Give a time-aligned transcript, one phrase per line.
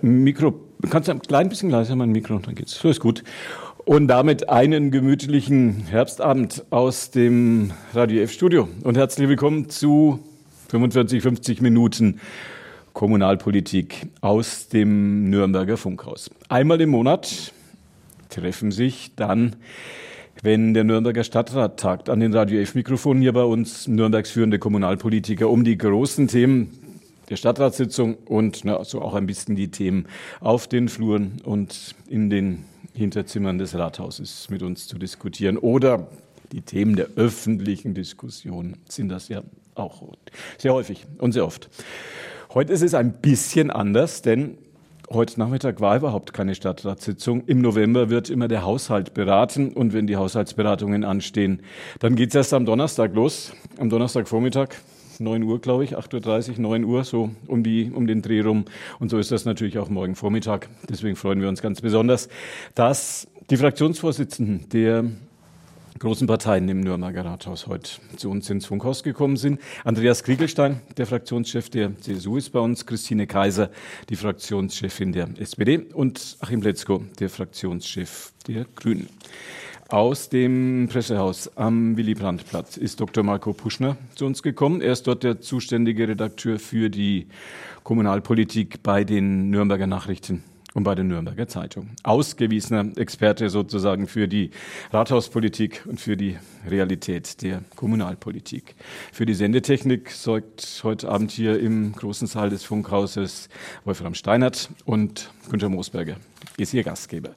[0.00, 0.54] Mikro,
[0.88, 2.78] kannst du ein klein bisschen leiser mein Mikro, dann geht's.
[2.78, 3.22] So ist gut.
[3.84, 10.20] Und damit einen gemütlichen Herbstabend aus dem Radio F Studio und herzlich willkommen zu
[10.68, 12.20] 45, 50 Minuten
[12.94, 16.30] Kommunalpolitik aus dem Nürnberger Funkhaus.
[16.48, 17.52] Einmal im Monat
[18.30, 19.56] treffen sich dann
[20.42, 25.50] wenn der Nürnberger Stadtrat tagt, an den Radio F-Mikrofonen hier bei uns Nürnbergs führende Kommunalpolitiker
[25.50, 26.87] um die großen Themen
[27.28, 30.06] der Stadtratssitzung und na, so auch ein bisschen die Themen
[30.40, 32.64] auf den Fluren und in den
[32.94, 35.56] Hinterzimmern des Rathauses mit uns zu diskutieren.
[35.56, 36.08] Oder
[36.52, 39.42] die Themen der öffentlichen Diskussion sind das ja
[39.74, 40.02] auch
[40.56, 41.68] sehr häufig und sehr oft.
[42.54, 44.58] Heute ist es ein bisschen anders, denn
[45.10, 47.44] Heute Nachmittag war überhaupt keine Stadtratssitzung.
[47.46, 51.62] Im November wird immer der Haushalt beraten und wenn die Haushaltsberatungen anstehen,
[51.98, 54.74] dann geht es erst am Donnerstag los, am Donnerstagvormittag
[55.20, 58.64] 9 Uhr, glaube ich, 8.30 Uhr, 9 Uhr, so um, die, um den Dreh rum.
[58.98, 60.68] Und so ist das natürlich auch morgen Vormittag.
[60.88, 62.28] Deswegen freuen wir uns ganz besonders,
[62.74, 65.04] dass die Fraktionsvorsitzenden der
[65.98, 69.60] großen Parteien im Nürnberger Rathaus heute zu uns ins Funkhaus gekommen sind.
[69.84, 73.70] Andreas Kriegelstein, der Fraktionschef der CSU, ist bei uns, Christine Kaiser,
[74.08, 79.08] die Fraktionschefin der SPD und Achim Letzko, der Fraktionschef der Grünen.
[79.90, 83.24] Aus dem Pressehaus am Willy-Brandt-Platz ist Dr.
[83.24, 84.82] Marco Puschner zu uns gekommen.
[84.82, 87.26] Er ist dort der zuständige Redakteur für die
[87.84, 91.88] Kommunalpolitik bei den Nürnberger Nachrichten und bei der Nürnberger Zeitung.
[92.02, 94.50] Ausgewiesener Experte sozusagen für die
[94.92, 96.36] Rathauspolitik und für die
[96.68, 98.74] Realität der Kommunalpolitik.
[99.10, 103.48] Für die Sendetechnik sorgt heute Abend hier im großen Saal des Funkhauses
[103.86, 106.16] Wolfram Steinert und Günter Moosberger
[106.58, 107.30] ist Ihr Gastgeber.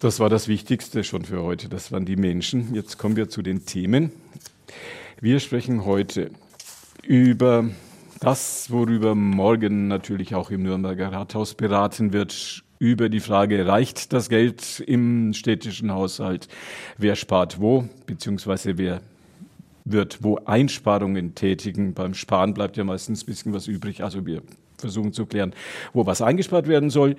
[0.00, 1.68] Das war das Wichtigste schon für heute.
[1.68, 2.74] Das waren die Menschen.
[2.74, 4.12] Jetzt kommen wir zu den Themen.
[5.20, 6.30] Wir sprechen heute
[7.02, 7.68] über
[8.18, 14.30] das, worüber morgen natürlich auch im Nürnberger Rathaus beraten wird, über die Frage, reicht das
[14.30, 16.48] Geld im städtischen Haushalt?
[16.96, 17.86] Wer spart wo?
[18.06, 19.02] Beziehungsweise wer
[19.84, 21.92] wird wo Einsparungen tätigen?
[21.92, 24.02] Beim Sparen bleibt ja meistens ein bisschen was übrig.
[24.02, 24.40] Also wir
[24.78, 25.52] versuchen zu klären,
[25.92, 27.16] wo was eingespart werden soll.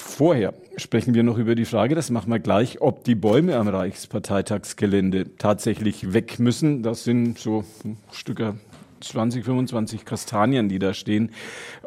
[0.00, 3.66] Vorher sprechen wir noch über die Frage, das machen wir gleich, ob die Bäume am
[3.66, 6.84] Reichsparteitagsgelände tatsächlich weg müssen.
[6.84, 7.64] Das sind so
[8.12, 8.54] Stücke
[9.00, 11.32] 20, 25 Kastanien, die da stehen.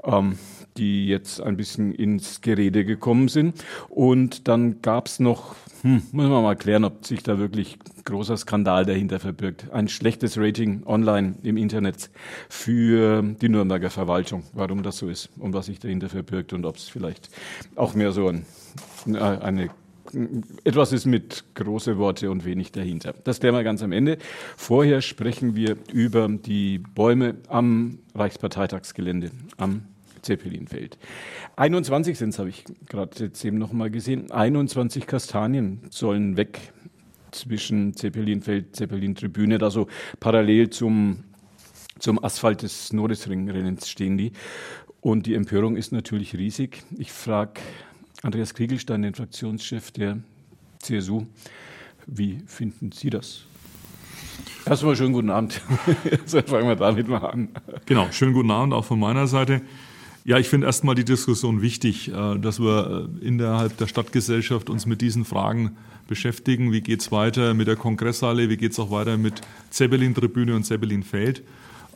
[0.03, 0.37] Ähm,
[0.77, 3.63] die jetzt ein bisschen ins Gerede gekommen sind.
[3.89, 8.37] Und dann gab es noch, hm, muss man mal klären, ob sich da wirklich großer
[8.37, 9.71] Skandal dahinter verbirgt.
[9.71, 12.09] Ein schlechtes Rating online im Internet
[12.49, 16.77] für die Nürnberger Verwaltung, warum das so ist und was sich dahinter verbirgt und ob
[16.77, 17.29] es vielleicht
[17.75, 18.45] auch mehr so ein,
[19.07, 19.69] äh, eine
[20.63, 23.13] etwas ist mit große Worte und wenig dahinter.
[23.23, 24.17] Das klären wir ganz am Ende.
[24.57, 29.83] Vorher sprechen wir über die Bäume am Reichsparteitagsgelände am
[30.21, 30.97] Zeppelinfeld.
[31.55, 34.31] 21 sind es, habe ich gerade jetzt eben noch mal gesehen.
[34.31, 36.73] 21 Kastanien sollen weg
[37.31, 39.87] zwischen Zeppelinfeld, Zeppelin-Tribüne, da so
[40.19, 41.23] parallel zum,
[41.99, 44.31] zum Asphalt des Nordesringrennens stehen die.
[44.99, 46.83] Und die Empörung ist natürlich riesig.
[46.97, 47.61] Ich frage
[48.21, 50.19] Andreas Kriegelstein, den Fraktionschef der
[50.79, 51.25] CSU,
[52.05, 53.45] wie finden Sie das?
[54.65, 55.59] Erstmal schönen guten Abend.
[56.03, 57.49] Jetzt fangen wir damit mal an.
[57.85, 59.61] Genau, schönen guten Abend auch von meiner Seite.
[60.23, 64.85] Ja, ich finde erstmal die Diskussion wichtig, äh, dass wir äh, innerhalb der Stadtgesellschaft uns
[64.85, 65.77] mit diesen Fragen
[66.07, 66.71] beschäftigen.
[66.71, 68.47] Wie geht es weiter mit der Kongresshalle?
[68.47, 71.41] Wie geht es auch weiter mit Zeppelin-Tribüne und Zeppelin-Feld?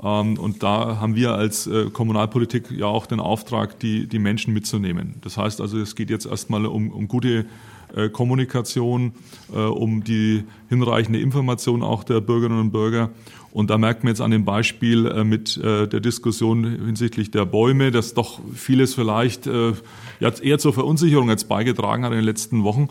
[0.01, 4.55] Ähm, und da haben wir als äh, Kommunalpolitik ja auch den Auftrag, die, die Menschen
[4.55, 5.15] mitzunehmen.
[5.21, 7.45] Das heißt also, es geht jetzt erstmal um, um gute
[8.11, 9.13] Kommunikation,
[9.53, 13.11] um die hinreichende Information auch der Bürgerinnen und Bürger
[13.55, 17.45] und da merkt man jetzt an dem Beispiel äh, mit äh, der Diskussion hinsichtlich der
[17.45, 19.71] Bäume, dass doch vieles vielleicht äh,
[20.19, 22.89] ja, eher zur Verunsicherung jetzt beigetragen hat in den letzten Wochen.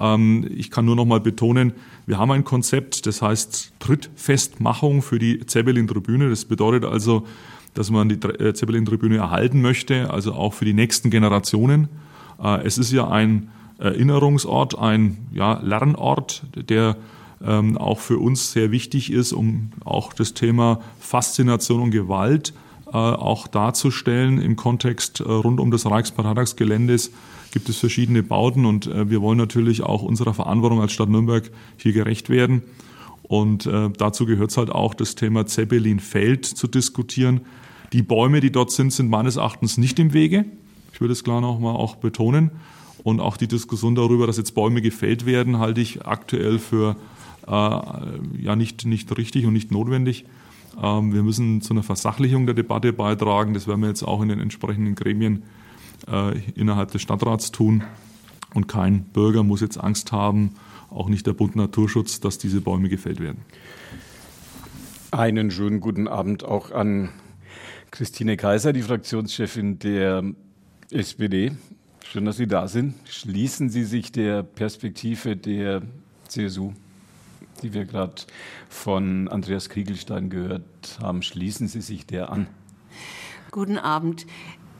[0.00, 1.74] Ähm, ich kann nur noch mal betonen,
[2.06, 6.30] wir haben ein Konzept, das heißt Trittfestmachung für die Zeppelin-Tribüne.
[6.30, 7.26] Das bedeutet also,
[7.74, 11.88] dass man die Zeppelin-Tribüne erhalten möchte, also auch für die nächsten Generationen.
[12.64, 16.96] Es ist ja ein Erinnerungsort, ein ja, Lernort, der
[17.44, 22.54] ähm, auch für uns sehr wichtig ist, um auch das Thema Faszination und Gewalt
[22.86, 24.40] äh, auch darzustellen.
[24.40, 27.10] Im Kontext äh, rund um das Reichsparteitagsgeländes
[27.52, 31.50] gibt es verschiedene Bauten und äh, wir wollen natürlich auch unserer Verantwortung als Stadt Nürnberg
[31.76, 32.62] hier gerecht werden.
[33.22, 37.40] Und äh, dazu gehört es halt auch, das Thema Zeppelin-Feld zu diskutieren.
[37.92, 40.44] Die Bäume, die dort sind, sind meines Erachtens nicht im Wege.
[40.92, 42.50] Ich würde es klar nochmal auch betonen.
[43.02, 46.96] Und auch die Diskussion darüber, dass jetzt Bäume gefällt werden, halte ich aktuell für
[47.48, 50.24] ja nicht, nicht richtig und nicht notwendig.
[50.82, 53.54] Ähm, wir müssen zu einer Versachlichung der Debatte beitragen.
[53.54, 55.42] Das werden wir jetzt auch in den entsprechenden Gremien
[56.10, 57.84] äh, innerhalb des Stadtrats tun.
[58.54, 60.54] Und kein Bürger muss jetzt Angst haben,
[60.90, 63.42] auch nicht der Bund Naturschutz, dass diese Bäume gefällt werden.
[65.10, 67.10] Einen schönen guten Abend auch an
[67.90, 70.24] Christine Kaiser, die Fraktionschefin der
[70.90, 71.52] SPD.
[72.04, 72.94] Schön, dass Sie da sind.
[73.04, 75.82] Schließen Sie sich der Perspektive der
[76.28, 76.72] CSU,
[77.56, 78.22] die wir gerade
[78.68, 82.46] von Andreas Kriegelstein gehört haben, schließen Sie sich der an?
[83.50, 84.26] Guten Abend.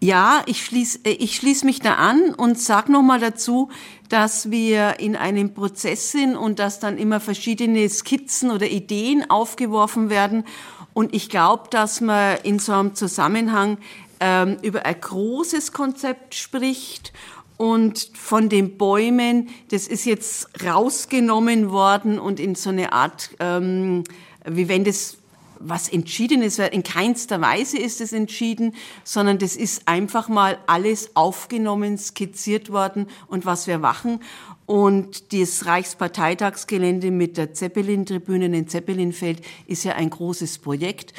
[0.00, 3.70] Ja, ich schließe äh, ich schließ mich da an und sage nochmal dazu,
[4.08, 10.10] dass wir in einem Prozess sind und dass dann immer verschiedene Skizzen oder Ideen aufgeworfen
[10.10, 10.44] werden.
[10.92, 13.78] Und ich glaube, dass man in so einem Zusammenhang
[14.20, 17.12] ähm, über ein großes Konzept spricht
[17.56, 24.04] und von den Bäumen, das ist jetzt rausgenommen worden und in so eine Art, ähm,
[24.44, 25.18] wie wenn das
[25.58, 28.74] was entschieden ist, in keinster Weise ist es entschieden,
[29.04, 34.20] sondern das ist einfach mal alles aufgenommen, skizziert worden und was wir machen.
[34.66, 41.14] Und das Reichsparteitagsgelände mit der Zeppelin-Tribüne in Zeppelinfeld ist ja ein großes Projekt.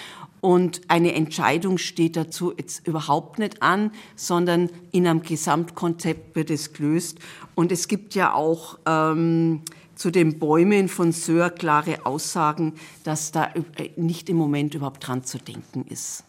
[0.47, 6.71] Und eine Entscheidung steht dazu jetzt überhaupt nicht an, sondern in einem Gesamtkonzept wird es
[6.71, 7.19] gelöst.
[7.53, 9.63] Und es gibt ja auch ähm,
[9.95, 15.25] zu den Bäumen von Söhr klare Aussagen, dass da äh, nicht im Moment überhaupt dran
[15.25, 16.23] zu denken ist.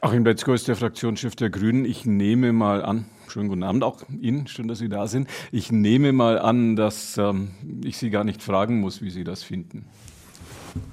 [0.00, 1.84] Achim Betzko ist der Fraktionschef der Grünen.
[1.84, 5.28] Ich nehme mal an, schönen guten Abend auch Ihnen, schön, dass Sie da sind.
[5.50, 7.50] Ich nehme mal an, dass ähm,
[7.82, 9.84] ich Sie gar nicht fragen muss, wie Sie das finden.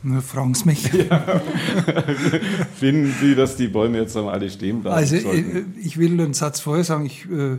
[0.03, 0.91] Nur fragen Sie mich.
[0.93, 1.23] Ja.
[2.79, 4.95] Finden Sie, dass die Bäume jetzt alle stehen bleiben?
[4.95, 5.75] Also sollten?
[5.77, 7.05] Äh, ich will einen Satz vorher sagen.
[7.05, 7.57] Ich, äh,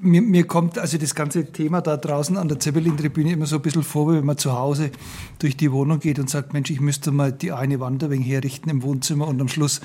[0.00, 3.62] mir, mir, kommt also das ganze Thema da draußen an der Zeppelin-Tribüne immer so ein
[3.62, 4.90] bisschen vor, wenn man zu Hause
[5.38, 8.28] durch die Wohnung geht und sagt, Mensch, ich müsste mal die eine Wand ein wenig
[8.28, 9.80] herrichten im Wohnzimmer und am Schluss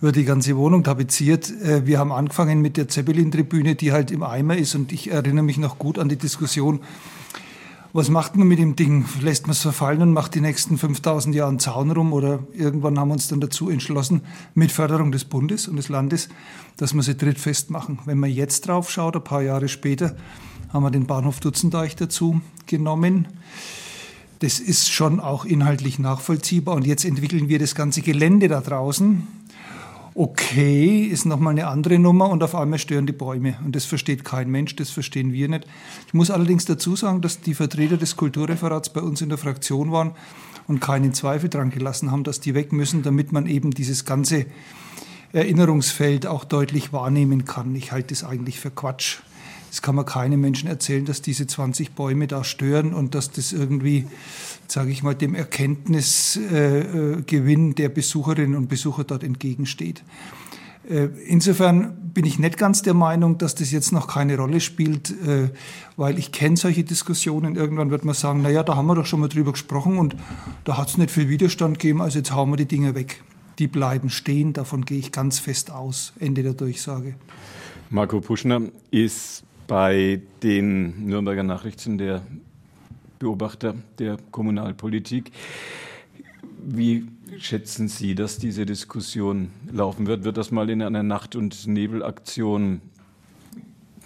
[0.00, 1.50] wird die ganze Wohnung tapeziert.
[1.62, 5.44] Äh, wir haben angefangen mit der Zeppelin-Tribüne, die halt im Eimer ist und ich erinnere
[5.44, 6.80] mich noch gut an die Diskussion,
[7.94, 9.04] was macht man mit dem Ding?
[9.20, 12.12] Lässt man es verfallen und macht die nächsten 5000 Jahre einen Zaun rum?
[12.12, 16.28] Oder irgendwann haben wir uns dann dazu entschlossen, mit Förderung des Bundes und des Landes,
[16.76, 18.00] dass wir sie trittfest machen.
[18.04, 20.16] Wenn man jetzt drauf schaut, ein paar Jahre später,
[20.72, 23.28] haben wir den Bahnhof Dutzendeich dazu genommen.
[24.40, 26.74] Das ist schon auch inhaltlich nachvollziehbar.
[26.74, 29.24] Und jetzt entwickeln wir das ganze Gelände da draußen
[30.14, 33.58] okay ist nochmal eine andere Nummer und auf einmal stören die Bäume.
[33.64, 35.66] Und das versteht kein Mensch, das verstehen wir nicht.
[36.06, 39.90] Ich muss allerdings dazu sagen, dass die Vertreter des Kulturreferats bei uns in der Fraktion
[39.90, 40.12] waren
[40.68, 44.46] und keinen Zweifel dran gelassen haben, dass die weg müssen, damit man eben dieses ganze
[45.32, 47.74] Erinnerungsfeld auch deutlich wahrnehmen kann.
[47.74, 49.18] Ich halte das eigentlich für Quatsch.
[49.70, 53.52] Das kann man keinem Menschen erzählen, dass diese 20 Bäume da stören und dass das
[53.52, 54.06] irgendwie
[54.68, 60.04] sage ich mal, dem Erkenntnisgewinn der Besucherinnen und Besucher dort entgegensteht.
[60.88, 65.10] Äh, insofern bin ich nicht ganz der Meinung, dass das jetzt noch keine Rolle spielt,
[65.26, 65.50] äh,
[65.96, 67.56] weil ich kenne solche Diskussionen.
[67.56, 70.16] Irgendwann wird man sagen, naja, da haben wir doch schon mal drüber gesprochen und
[70.64, 73.22] da hat es nicht viel Widerstand gegeben, also jetzt hauen wir die Dinge weg.
[73.58, 76.12] Die bleiben stehen, davon gehe ich ganz fest aus.
[76.18, 77.14] Ende der Durchsage.
[77.88, 82.22] Marco Puschner ist bei den Nürnberger Nachrichten der
[83.18, 85.32] Beobachter der Kommunalpolitik.
[86.66, 87.06] Wie
[87.38, 90.24] schätzen Sie, dass diese Diskussion laufen wird?
[90.24, 92.80] Wird das mal in einer Nacht- und Nebelaktion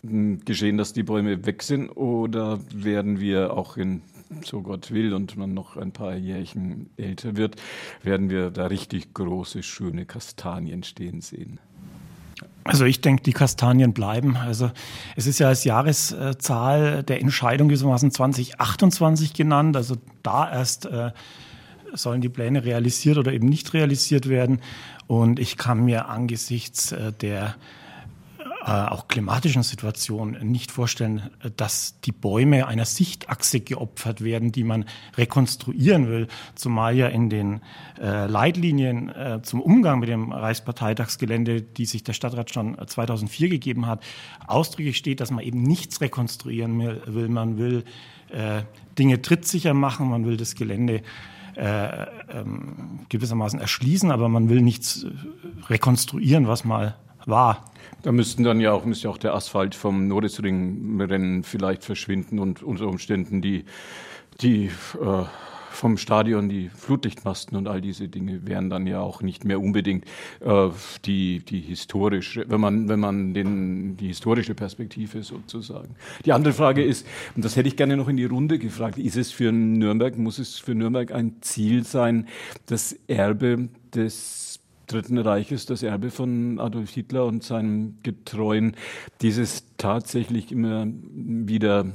[0.02, 1.90] geschehen, dass die Bäume weg sind?
[1.90, 4.02] Oder werden wir auch in,
[4.44, 7.56] so Gott will, und man noch ein paar Jährchen älter wird,
[8.02, 11.60] werden wir da richtig große, schöne Kastanien stehen sehen?
[12.68, 14.36] Also ich denke, die Kastanien bleiben.
[14.36, 14.70] Also
[15.16, 19.74] es ist ja als Jahreszahl der Entscheidung gewissermaßen 2028 genannt.
[19.74, 21.12] Also da erst äh,
[21.94, 24.60] sollen die Pläne realisiert oder eben nicht realisiert werden.
[25.06, 27.54] Und ich kann mir angesichts äh, der
[28.68, 34.84] auch klimatischen Situation nicht vorstellen, dass die Bäume einer Sichtachse geopfert werden, die man
[35.16, 36.28] rekonstruieren will.
[36.54, 37.60] Zumal ja in den
[38.00, 43.86] äh, Leitlinien äh, zum Umgang mit dem Reichsparteitagsgelände, die sich der Stadtrat schon 2004 gegeben
[43.86, 44.02] hat,
[44.46, 47.28] ausdrücklich steht, dass man eben nichts rekonstruieren will.
[47.28, 47.84] Man will
[48.30, 48.62] äh,
[48.98, 51.02] Dinge trittsicher machen, man will das Gelände
[51.56, 55.06] äh, ähm, gewissermaßen erschließen, aber man will nichts
[55.68, 56.96] rekonstruieren, was mal
[57.26, 57.64] war.
[58.02, 62.86] Da müssten dann ja auch, müsste auch der Asphalt vom Nordesring-Rennen vielleicht verschwinden und unter
[62.86, 63.64] Umständen die,
[64.40, 65.24] die äh,
[65.70, 70.04] vom Stadion die Flutlichtmasten und all diese Dinge wären dann ja auch nicht mehr unbedingt
[70.40, 70.68] äh,
[71.04, 75.94] die, die historische, wenn man, wenn man den, die historische Perspektive sozusagen.
[76.24, 79.16] Die andere Frage ist, und das hätte ich gerne noch in die Runde gefragt, ist
[79.16, 82.26] es für Nürnberg, muss es für Nürnberg ein Ziel sein,
[82.66, 88.74] das Erbe des Dritten Reiches, das Erbe von Adolf Hitler und seinem Getreuen,
[89.20, 91.86] dieses tatsächlich immer wieder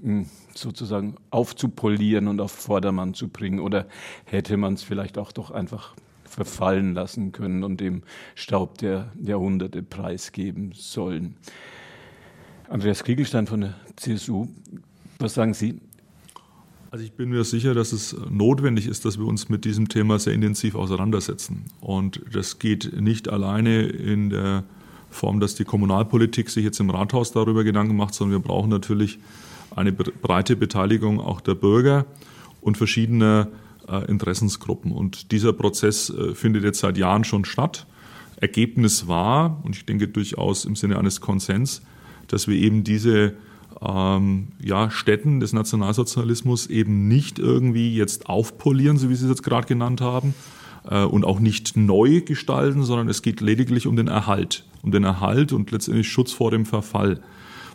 [0.00, 3.58] hm, sozusagen aufzupolieren und auf Vordermann zu bringen?
[3.58, 3.86] Oder
[4.24, 8.02] hätte man es vielleicht auch doch einfach verfallen lassen können und dem
[8.36, 11.36] Staub der Jahrhunderte preisgeben sollen?
[12.68, 14.46] Andreas Kriegelstein von der CSU,
[15.18, 15.80] was sagen Sie?
[16.90, 20.18] Also ich bin mir sicher, dass es notwendig ist, dass wir uns mit diesem Thema
[20.18, 21.66] sehr intensiv auseinandersetzen.
[21.82, 24.64] Und das geht nicht alleine in der
[25.10, 29.18] Form, dass die Kommunalpolitik sich jetzt im Rathaus darüber Gedanken macht, sondern wir brauchen natürlich
[29.76, 32.06] eine breite Beteiligung auch der Bürger
[32.62, 33.48] und verschiedener
[33.86, 34.90] äh, Interessensgruppen.
[34.90, 37.86] Und dieser Prozess äh, findet jetzt seit Jahren schon statt.
[38.36, 41.82] Ergebnis war, und ich denke durchaus im Sinne eines Konsens,
[42.28, 43.34] dass wir eben diese
[43.80, 49.42] ähm, ja, Städten des Nationalsozialismus eben nicht irgendwie jetzt aufpolieren, so wie Sie es jetzt
[49.42, 50.34] gerade genannt haben,
[50.88, 55.04] äh, und auch nicht neu gestalten, sondern es geht lediglich um den Erhalt, um den
[55.04, 57.20] Erhalt und letztendlich Schutz vor dem Verfall.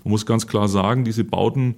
[0.04, 1.76] Man muss ganz klar sagen, diese Bauten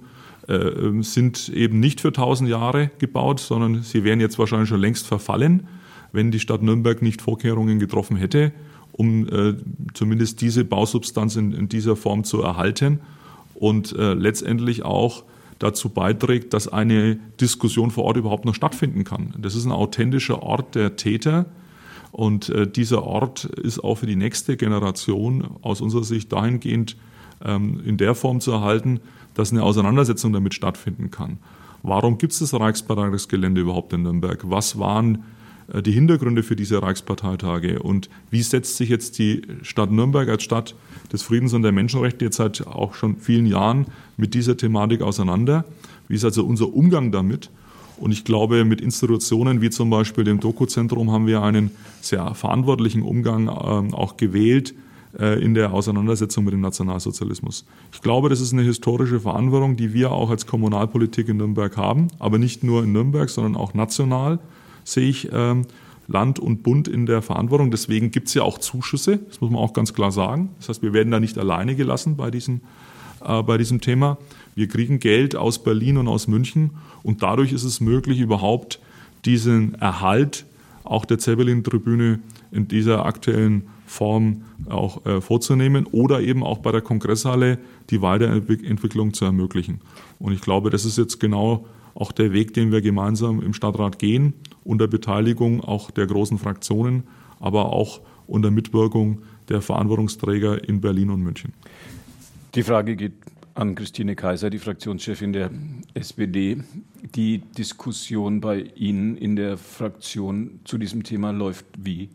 [0.48, 5.06] äh, sind eben nicht für tausend Jahre gebaut, sondern sie wären jetzt wahrscheinlich schon längst
[5.06, 5.68] verfallen,
[6.12, 8.52] wenn die Stadt Nürnberg nicht Vorkehrungen getroffen hätte,
[8.92, 9.54] um äh,
[9.94, 13.00] zumindest diese Bausubstanz in, in dieser Form zu erhalten
[13.58, 15.24] und äh, letztendlich auch
[15.58, 19.34] dazu beiträgt, dass eine Diskussion vor Ort überhaupt noch stattfinden kann.
[19.38, 21.46] Das ist ein authentischer Ort der Täter
[22.12, 26.96] und äh, dieser Ort ist auch für die nächste Generation aus unserer Sicht dahingehend
[27.44, 29.00] ähm, in der Form zu erhalten,
[29.34, 31.38] dass eine Auseinandersetzung damit stattfinden kann.
[31.82, 34.40] Warum gibt es das Reichsparteitagsgelände überhaupt in Nürnberg?
[34.50, 35.24] Was waren
[35.68, 40.74] die Hintergründe für diese Reichsparteitage und wie setzt sich jetzt die Stadt Nürnberg als Stadt
[41.12, 45.64] des Friedens und der Menschenrechte jetzt seit auch schon vielen Jahren mit dieser Thematik auseinander?
[46.08, 47.50] Wie ist also unser Umgang damit?
[47.98, 51.70] Und ich glaube, mit Institutionen wie zum Beispiel dem Doku-Zentrum haben wir einen
[52.00, 54.74] sehr verantwortlichen Umgang äh, auch gewählt
[55.18, 57.64] äh, in der Auseinandersetzung mit dem Nationalsozialismus.
[57.92, 62.08] Ich glaube, das ist eine historische Verantwortung, die wir auch als Kommunalpolitik in Nürnberg haben,
[62.18, 64.38] aber nicht nur in Nürnberg, sondern auch national
[64.86, 65.66] sehe ich ähm,
[66.08, 67.70] Land und Bund in der Verantwortung.
[67.70, 70.50] Deswegen gibt es ja auch Zuschüsse, das muss man auch ganz klar sagen.
[70.58, 72.60] Das heißt, wir werden da nicht alleine gelassen bei diesem,
[73.24, 74.18] äh, bei diesem Thema.
[74.54, 76.70] Wir kriegen Geld aus Berlin und aus München
[77.02, 78.80] und dadurch ist es möglich, überhaupt
[79.24, 80.46] diesen Erhalt
[80.84, 82.20] auch der Zeppelin-Tribüne
[82.52, 87.58] in dieser aktuellen Form auch äh, vorzunehmen oder eben auch bei der Kongresshalle
[87.90, 89.80] die Weiterentwicklung zu ermöglichen.
[90.18, 93.98] Und ich glaube, das ist jetzt genau auch der Weg, den wir gemeinsam im Stadtrat
[93.98, 94.34] gehen,
[94.66, 97.04] unter Beteiligung auch der großen Fraktionen,
[97.40, 101.52] aber auch unter Mitwirkung der Verantwortungsträger in Berlin und München.
[102.54, 103.12] Die Frage geht
[103.54, 105.50] an Christine Kaiser, die Fraktionschefin der
[105.94, 106.58] SPD.
[107.14, 112.10] Die Diskussion bei Ihnen in der Fraktion zu diesem Thema läuft wie?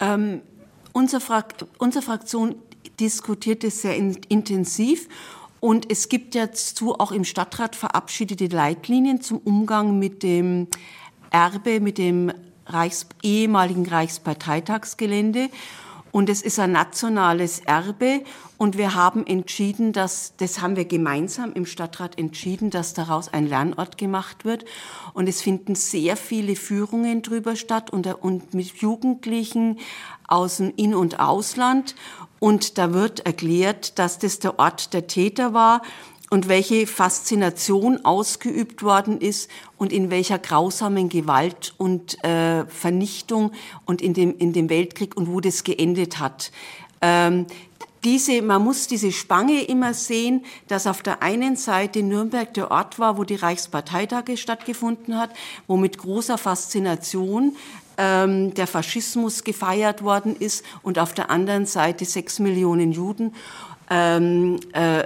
[0.00, 0.40] Ähm,
[0.92, 2.54] unsere, Frakt unsere Fraktion
[3.00, 5.08] diskutiert es sehr in intensiv
[5.58, 10.68] und es gibt dazu auch im Stadtrat verabschiedete Leitlinien zum Umgang mit dem
[11.34, 12.32] Erbe, mit dem
[12.64, 15.50] Reichs ehemaligen Reichsparteitagsgelände.
[16.12, 18.22] Und es ist ein nationales Erbe.
[18.56, 23.48] Und wir haben entschieden, dass, das haben wir gemeinsam im Stadtrat entschieden, dass daraus ein
[23.48, 24.64] Lernort gemacht wird.
[25.12, 29.80] Und es finden sehr viele Führungen drüber statt und, und mit Jugendlichen
[30.28, 31.96] aus dem In- und Ausland.
[32.38, 35.82] Und da wird erklärt, dass das der Ort der Täter war
[36.34, 39.48] und welche Faszination ausgeübt worden ist
[39.78, 43.52] und in welcher grausamen Gewalt und äh, Vernichtung
[43.84, 46.50] und in dem, in dem Weltkrieg und wo das geendet hat.
[47.00, 47.46] Ähm,
[48.02, 52.98] diese, man muss diese Spange immer sehen, dass auf der einen Seite Nürnberg der Ort
[52.98, 55.30] war, wo die Reichsparteitage stattgefunden hat,
[55.68, 57.54] wo mit großer Faszination
[57.96, 63.32] ähm, der Faschismus gefeiert worden ist und auf der anderen Seite sechs Millionen Juden
[63.88, 65.04] ähm, äh,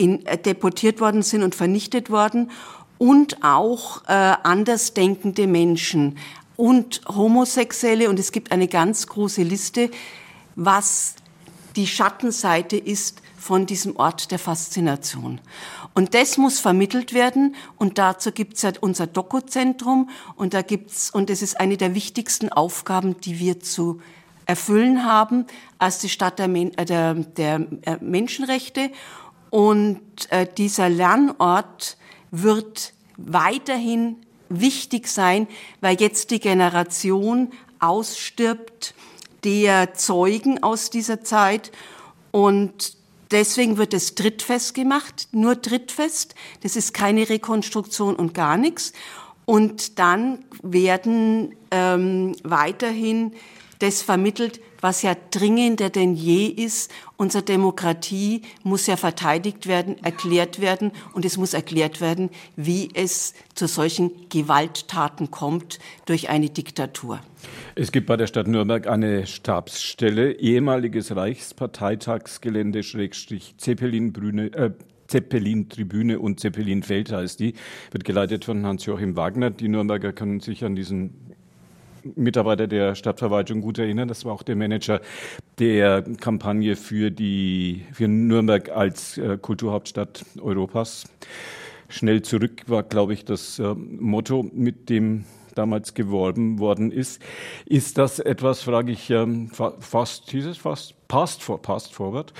[0.00, 2.50] in, äh, deportiert worden sind und vernichtet worden
[2.98, 6.16] und auch äh, andersdenkende Menschen
[6.56, 8.08] und Homosexuelle.
[8.08, 9.90] Und es gibt eine ganz große Liste,
[10.56, 11.14] was
[11.76, 15.40] die Schattenseite ist von diesem Ort der Faszination.
[15.94, 17.54] Und das muss vermittelt werden.
[17.76, 20.08] Und dazu gibt es ja unser Doku-Zentrum.
[20.36, 24.00] Und da gibt's und das ist eine der wichtigsten Aufgaben, die wir zu
[24.46, 25.46] erfüllen haben
[25.78, 28.90] als die Stadt der, äh, der, der äh, Menschenrechte
[29.50, 31.96] und äh, dieser Lernort
[32.30, 34.16] wird weiterhin
[34.48, 35.46] wichtig sein,
[35.80, 38.94] weil jetzt die Generation ausstirbt
[39.44, 41.72] der Zeugen aus dieser Zeit
[42.30, 42.98] und
[43.30, 46.34] Deswegen wird es trittfest gemacht, nur trittfest.
[46.62, 48.92] Das ist keine Rekonstruktion und gar nichts.
[49.44, 53.32] Und dann werden ähm, weiterhin
[53.78, 56.90] das vermittelt, was ja dringender denn je ist.
[57.16, 63.34] Unsere Demokratie muss ja verteidigt werden, erklärt werden und es muss erklärt werden, wie es
[63.54, 67.20] zu solchen Gewalttaten kommt durch eine Diktatur.
[67.74, 74.70] Es gibt bei der Stadt Nürnberg eine Stabsstelle, ehemaliges Reichsparteitagsgelände Schrägstrich Zeppelin-Brüne, äh,
[75.08, 77.54] Zeppelin-Tribüne und Zeppelin-Feld heißt die,
[77.90, 79.50] wird geleitet von Hans-Joachim Wagner.
[79.50, 81.29] Die Nürnberger können sich an diesen
[82.02, 84.08] Mitarbeiter der Stadtverwaltung gut erinnern.
[84.08, 85.00] Das war auch der Manager
[85.58, 91.04] der Kampagne für die für Nürnberg als äh, Kulturhauptstadt Europas.
[91.88, 97.20] Schnell zurück war, glaube ich, das äh, Motto, mit dem damals geworben worden ist.
[97.66, 102.32] Ist das etwas, frage ich, ähm, fast, hieß es fast, past, for, past forward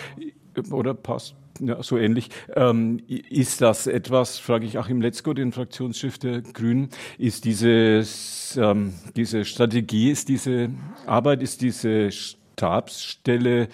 [0.70, 2.30] oder past ja, so ähnlich.
[2.54, 6.88] Ähm, ist das etwas, frage ich Achim Letzko, den Fraktionschef der Grünen,
[7.18, 10.70] ist dieses, ähm, diese Strategie, ist diese
[11.06, 13.68] Arbeit, ist diese Stabsstelle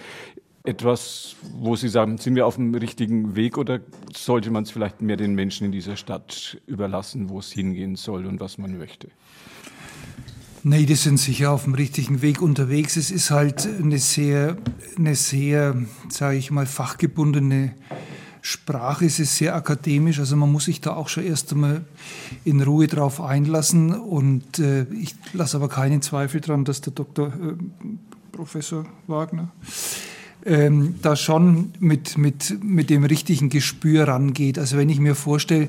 [0.64, 3.81] etwas, wo Sie sagen, sind wir auf dem richtigen Weg oder
[4.14, 8.26] sollte man es vielleicht mehr den Menschen in dieser Stadt überlassen, wo es hingehen soll
[8.26, 9.09] und was man möchte?
[10.68, 12.96] Nee, die sind sicher auf dem richtigen Weg unterwegs.
[12.96, 14.56] Es ist halt eine sehr,
[14.99, 15.76] eine sehr,
[16.08, 17.73] sage ich mal, fachgebundene
[18.40, 19.04] Sprache.
[19.04, 21.85] Es ist sehr akademisch, also man muss sich da auch schon erst einmal
[22.44, 23.94] in Ruhe drauf einlassen.
[23.94, 27.28] Und äh, ich lasse aber keinen Zweifel dran, dass der Dr.
[27.28, 27.30] Äh,
[28.32, 29.52] Professor Wagner
[30.44, 34.58] ähm, da schon mit, mit, mit dem richtigen Gespür rangeht.
[34.58, 35.68] Also wenn ich mir vorstelle,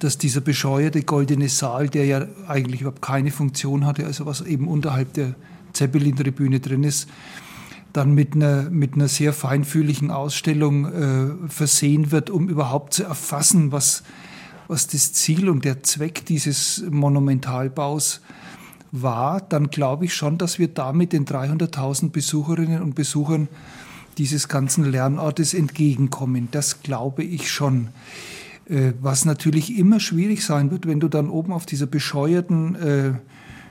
[0.00, 4.66] dass dieser bescheuerte goldene Saal, der ja eigentlich überhaupt keine Funktion hatte, also was eben
[4.66, 5.34] unterhalb der
[5.72, 7.08] Zeppelin-Tribüne drin ist,
[7.92, 13.72] dann mit einer, mit einer sehr feinfühligen Ausstellung äh, versehen wird, um überhaupt zu erfassen,
[13.72, 14.02] was,
[14.68, 18.20] was das Ziel und der Zweck dieses Monumentalbaus
[18.92, 23.48] war, dann glaube ich schon, dass wir damit den 300.000 Besucherinnen und Besuchern
[24.18, 26.48] dieses ganzen Lernortes entgegenkommen.
[26.50, 27.88] Das glaube ich schon.
[28.70, 33.12] Äh, was natürlich immer schwierig sein wird, wenn du dann oben auf dieser bescheuerten äh,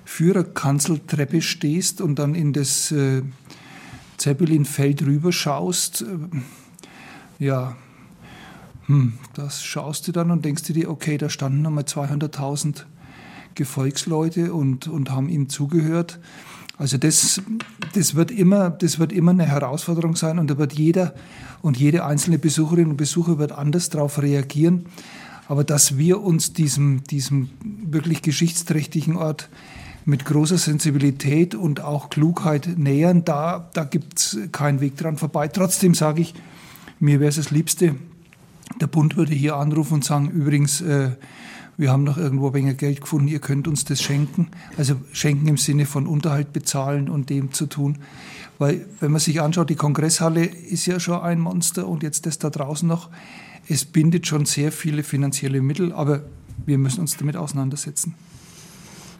[0.03, 3.21] Führerkanzeltreppe stehst und dann in das äh,
[4.17, 6.01] Zeppelinfeld rüberschaust.
[6.01, 7.77] Äh, ja,
[8.87, 12.83] hm, das schaust du dann und denkst dir, okay, da standen nochmal 200.000
[13.55, 16.19] Gefolgsleute und, und haben ihm zugehört.
[16.79, 17.41] Also das,
[17.93, 21.13] das, wird immer, das wird immer eine Herausforderung sein und da wird jeder
[21.61, 24.85] und jede einzelne Besucherin und Besucher wird anders darauf reagieren.
[25.49, 27.49] Aber dass wir uns diesem, diesem
[27.83, 29.49] wirklich geschichtsträchtigen Ort
[30.05, 35.49] mit großer Sensibilität und auch Klugheit nähern, da, da gibt es keinen Weg dran vorbei.
[35.49, 36.33] Trotzdem sage ich,
[37.01, 37.95] mir wäre es das Liebste,
[38.79, 41.09] der Bund würde hier anrufen und sagen, übrigens, äh,
[41.79, 44.49] wir haben noch irgendwo ein wenig Geld gefunden, ihr könnt uns das schenken.
[44.75, 47.99] Also schenken im Sinne von Unterhalt bezahlen und dem zu tun.
[48.57, 52.37] Weil wenn man sich anschaut, die Kongresshalle ist ja schon ein Monster und jetzt das
[52.37, 53.09] da draußen noch.
[53.69, 56.23] Es bindet schon sehr viele finanzielle Mittel, aber
[56.65, 58.13] wir müssen uns damit auseinandersetzen.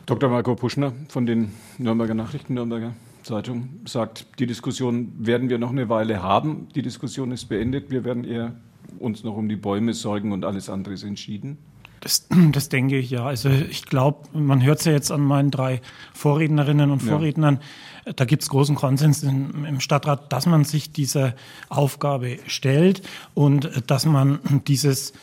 [0.05, 0.29] Dr.
[0.29, 2.93] Marco Puschner von den Nürnberger Nachrichten, Nürnberger
[3.23, 6.67] Zeitung, sagt, die Diskussion werden wir noch eine Weile haben.
[6.75, 7.89] Die Diskussion ist beendet.
[7.89, 8.53] Wir werden eher
[8.97, 11.57] uns noch um die Bäume sorgen und alles andere ist entschieden.
[12.01, 13.25] Das, das denke ich ja.
[13.25, 15.81] Also ich glaube, man hört es ja jetzt an meinen drei
[16.13, 17.59] Vorrednerinnen und Vorrednern,
[18.05, 18.13] ja.
[18.13, 21.35] da gibt es großen Konsens in, im Stadtrat, dass man sich dieser
[21.69, 23.01] Aufgabe stellt
[23.33, 25.13] und dass man dieses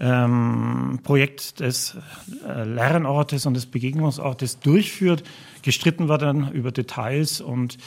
[0.00, 1.96] ähm, Projekt des
[2.46, 5.22] äh, Lernortes und des Begegnungsortes durchführt.
[5.62, 7.78] Gestritten wird dann über Details und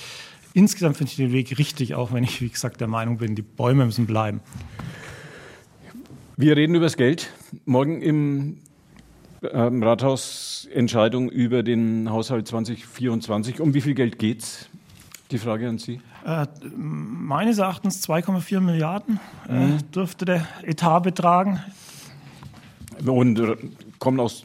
[0.54, 3.42] insgesamt finde ich den Weg richtig, auch wenn ich, wie gesagt, der Meinung bin, die
[3.42, 4.40] Bäume müssen bleiben.
[6.38, 7.34] Wir reden über das Geld.
[7.66, 8.58] Morgen im
[9.52, 13.62] ähm, Rathaus Entscheidung über den Haushalt 2024.
[13.62, 14.70] Um wie viel Geld geht's?
[15.32, 16.02] Die Frage an Sie.
[16.26, 19.92] Äh, meines Erachtens 2,4 Milliarden äh, mhm.
[19.92, 21.62] dürfte der Etat betragen.
[23.06, 23.56] Und äh,
[24.00, 24.44] kommt aus,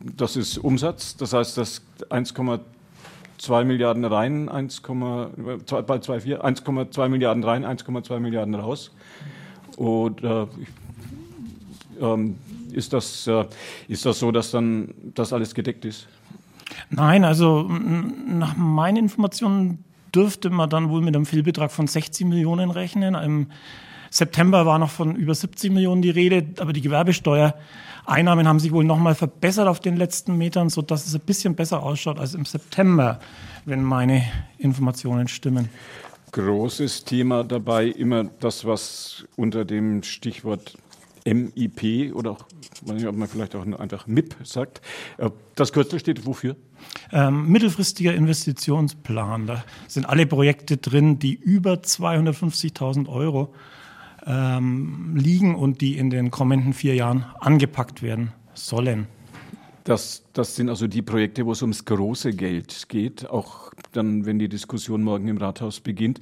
[0.00, 8.92] das ist Umsatz, das heißt, das 1,2 Milliarden rein, 1,2 Milliarden rein, 1,2 Milliarden raus.
[9.76, 10.68] Oder ich
[12.00, 12.36] ähm,
[12.72, 13.44] ist, das, äh,
[13.88, 16.06] ist das so, dass dann das alles gedeckt ist?
[16.90, 19.84] Nein, also nach meinen Informationen
[20.14, 23.14] dürfte man dann wohl mit einem Fehlbetrag von 60 Millionen rechnen.
[23.14, 23.46] Im
[24.10, 28.84] September war noch von über 70 Millionen die Rede, aber die Gewerbesteuereinnahmen haben sich wohl
[28.84, 33.20] nochmal verbessert auf den letzten Metern, sodass es ein bisschen besser ausschaut als im September,
[33.64, 34.24] wenn meine
[34.56, 35.68] Informationen stimmen.
[36.32, 40.76] Großes Thema dabei immer das, was unter dem Stichwort
[41.34, 42.46] MIP oder auch,
[42.86, 44.80] ob man vielleicht auch einfach MIP sagt.
[45.18, 46.56] Äh, das Kürzel steht wofür?
[47.12, 49.46] Ähm, mittelfristiger Investitionsplan.
[49.46, 53.54] Da sind alle Projekte drin, die über 250.000 Euro
[54.26, 59.06] ähm, liegen und die in den kommenden vier Jahren angepackt werden sollen.
[59.84, 64.38] Das, das sind also die Projekte, wo es ums große Geld geht, auch dann, wenn
[64.38, 66.20] die Diskussion morgen im Rathaus beginnt.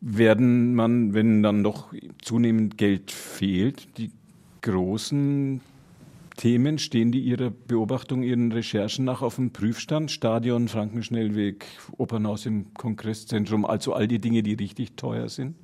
[0.00, 4.10] Werden man, wenn dann doch zunehmend Geld fehlt, die
[4.62, 5.60] großen
[6.36, 10.10] Themen, stehen die Ihrer Beobachtung, Ihren Recherchen nach auf dem Prüfstand?
[10.10, 15.56] Stadion, Frankenschnellweg, Opernhaus im Kongresszentrum, also all die Dinge, die richtig teuer sind?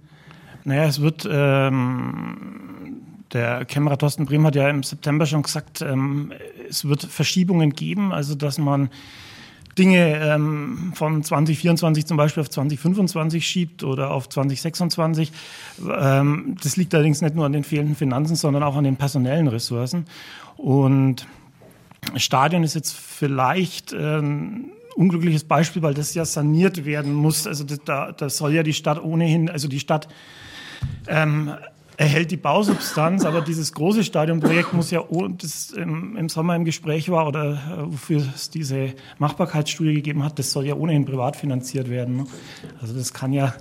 [0.65, 6.33] Naja, es wird, ähm, der Kämmerer Thorsten Brehm hat ja im September schon gesagt, ähm,
[6.69, 8.89] es wird Verschiebungen geben, also dass man
[9.79, 15.33] Dinge ähm, von 2024 zum Beispiel auf 2025 schiebt oder auf 2026.
[15.89, 19.49] Ähm, das liegt allerdings nicht nur an den fehlenden Finanzen, sondern auch an den personellen
[19.49, 20.07] Ressourcen.
[20.57, 21.27] Und
[22.17, 27.47] Stadion ist jetzt vielleicht ein unglückliches Beispiel, weil das ja saniert werden muss.
[27.47, 30.09] Also da, da soll ja die Stadt ohnehin, also die Stadt
[31.09, 31.53] ähm,
[31.97, 35.05] erhält die Bausubstanz, aber dieses große Stadionprojekt muss ja,
[35.39, 40.39] das im, im Sommer im Gespräch war oder äh, wofür es diese Machbarkeitsstudie gegeben hat,
[40.39, 42.17] das soll ja ohnehin privat finanziert werden.
[42.17, 42.27] Ne?
[42.81, 43.55] Also das kann ja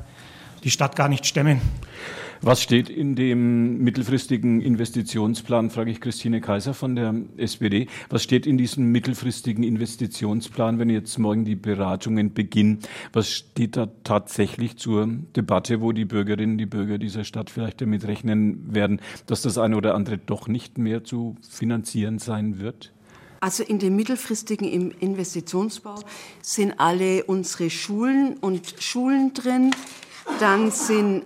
[0.64, 1.62] die Stadt gar nicht stemmen.
[2.46, 7.88] Was steht in dem mittelfristigen Investitionsplan, frage ich Christine Kaiser von der SPD.
[8.10, 12.80] Was steht in diesem mittelfristigen Investitionsplan, wenn jetzt morgen die Beratungen beginnen?
[13.14, 18.06] Was steht da tatsächlich zur Debatte, wo die Bürgerinnen, die Bürger dieser Stadt vielleicht damit
[18.08, 22.92] rechnen werden, dass das eine oder andere doch nicht mehr zu finanzieren sein wird?
[23.40, 25.96] Also in dem mittelfristigen Investitionsbau
[26.42, 29.72] sind alle unsere Schulen und Schulen drin.
[30.42, 31.24] Dann sind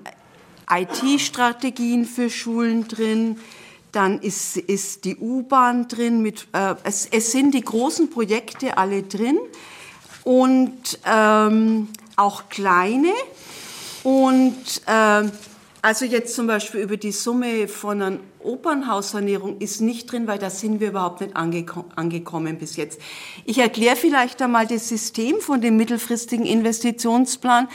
[0.70, 3.40] IT-Strategien für Schulen drin,
[3.92, 9.04] dann ist, ist die U-Bahn drin, mit, äh, es, es, sind die großen Projekte alle
[9.04, 9.40] drin
[10.24, 13.14] und ähm, auch kleine.
[14.04, 15.24] Und äh,
[15.82, 20.50] also jetzt zum Beispiel über die Summe von einer Opernhaussanierung ist nicht drin, weil da
[20.50, 23.00] sind wir überhaupt nicht angeko angekommen bis jetzt.
[23.46, 27.68] Ich erkläre vielleicht einmal das System von dem mittelfristigen Investitionsplan.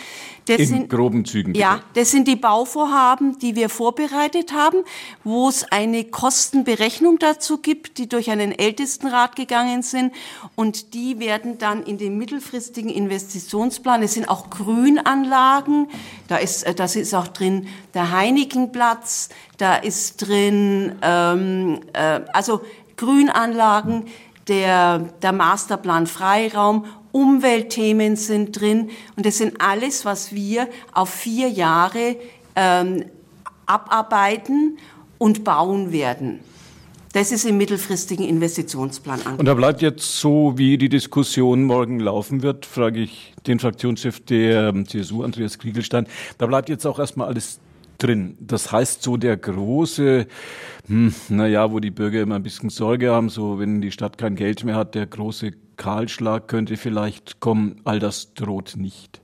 [0.46, 1.52] Das In sind, groben Zügen.
[1.52, 1.60] Bitte.
[1.60, 4.78] Ja, das sind die Bauvorhaben, die wir vorbereitet haben,
[5.22, 10.12] wo es eine Kostenberechnung dazu gibt, die durch einen Ältestenrat gegangen sind.
[10.56, 15.88] Und die werden dann in den mittelfristigen Investitionsplan, es sind auch Grünanlagen,
[16.26, 19.28] da ist, äh, das ist auch drin der Heinigenplatz,
[19.62, 22.62] da ist drin, ähm, äh, also
[22.96, 24.06] Grünanlagen,
[24.48, 31.48] der, der Masterplan Freiraum, Umweltthemen sind drin und das sind alles, was wir auf vier
[31.48, 32.16] Jahre
[32.56, 33.04] ähm,
[33.66, 34.78] abarbeiten
[35.18, 36.40] und bauen werden.
[37.12, 39.40] Das ist im mittelfristigen Investitionsplan angekommen.
[39.40, 44.18] Und da bleibt jetzt so, wie die Diskussion morgen laufen wird, frage ich den Fraktionschef
[44.20, 47.60] der ähm, CSU, Andreas Kriegelstein, da bleibt jetzt auch erstmal alles
[48.02, 48.36] drin.
[48.40, 50.26] Das heißt, so der große,
[50.86, 54.36] hm, naja, wo die Bürger immer ein bisschen Sorge haben, so wenn die Stadt kein
[54.36, 57.76] Geld mehr hat, der große Kahlschlag könnte vielleicht kommen.
[57.84, 59.20] All das droht nicht.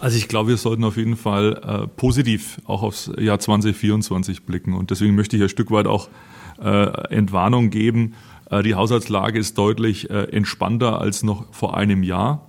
[0.00, 4.74] Also ich glaube, wir sollten auf jeden Fall äh, positiv auch aufs Jahr 2024 blicken.
[4.74, 6.08] Und deswegen möchte ich ein Stück weit auch
[6.60, 8.14] äh, Entwarnung geben.
[8.50, 12.48] Äh, die Haushaltslage ist deutlich äh, entspannter als noch vor einem Jahr.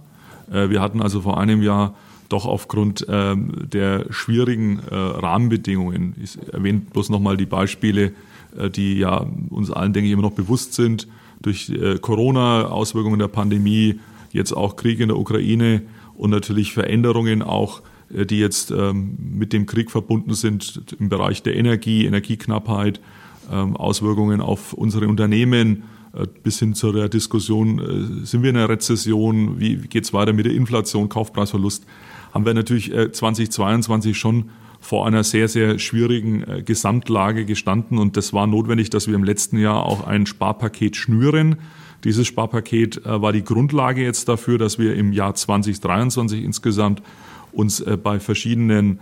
[0.51, 1.93] Äh, wir hatten also vor einem Jahr
[2.29, 8.13] doch aufgrund ähm, der schwierigen äh, Rahmenbedingungen, ich erwähne bloß nochmal die Beispiele,
[8.57, 11.07] äh, die ja uns allen, denke ich, immer noch bewusst sind,
[11.41, 13.99] durch äh, Corona, Auswirkungen der Pandemie,
[14.31, 15.83] jetzt auch Krieg in der Ukraine
[16.15, 17.81] und natürlich Veränderungen auch,
[18.13, 22.99] äh, die jetzt ähm, mit dem Krieg verbunden sind im Bereich der Energie, Energieknappheit,
[23.51, 25.83] ähm, Auswirkungen auf unsere Unternehmen,
[26.13, 30.13] äh, bis hin zu der Diskussion, äh, sind wir in einer Rezession, wie geht es
[30.13, 31.85] weiter mit der Inflation, Kaufpreisverlust
[32.33, 34.49] haben wir natürlich 2022 äh, schon
[34.81, 37.99] vor einer sehr, sehr schwierigen äh, Gesamtlage gestanden.
[37.99, 41.57] Und das war notwendig, dass wir im letzten Jahr auch ein Sparpaket schnüren.
[42.03, 47.01] Dieses Sparpaket äh, war die Grundlage jetzt dafür, dass wir im Jahr 2023 insgesamt
[47.51, 48.99] uns bei verschiedenen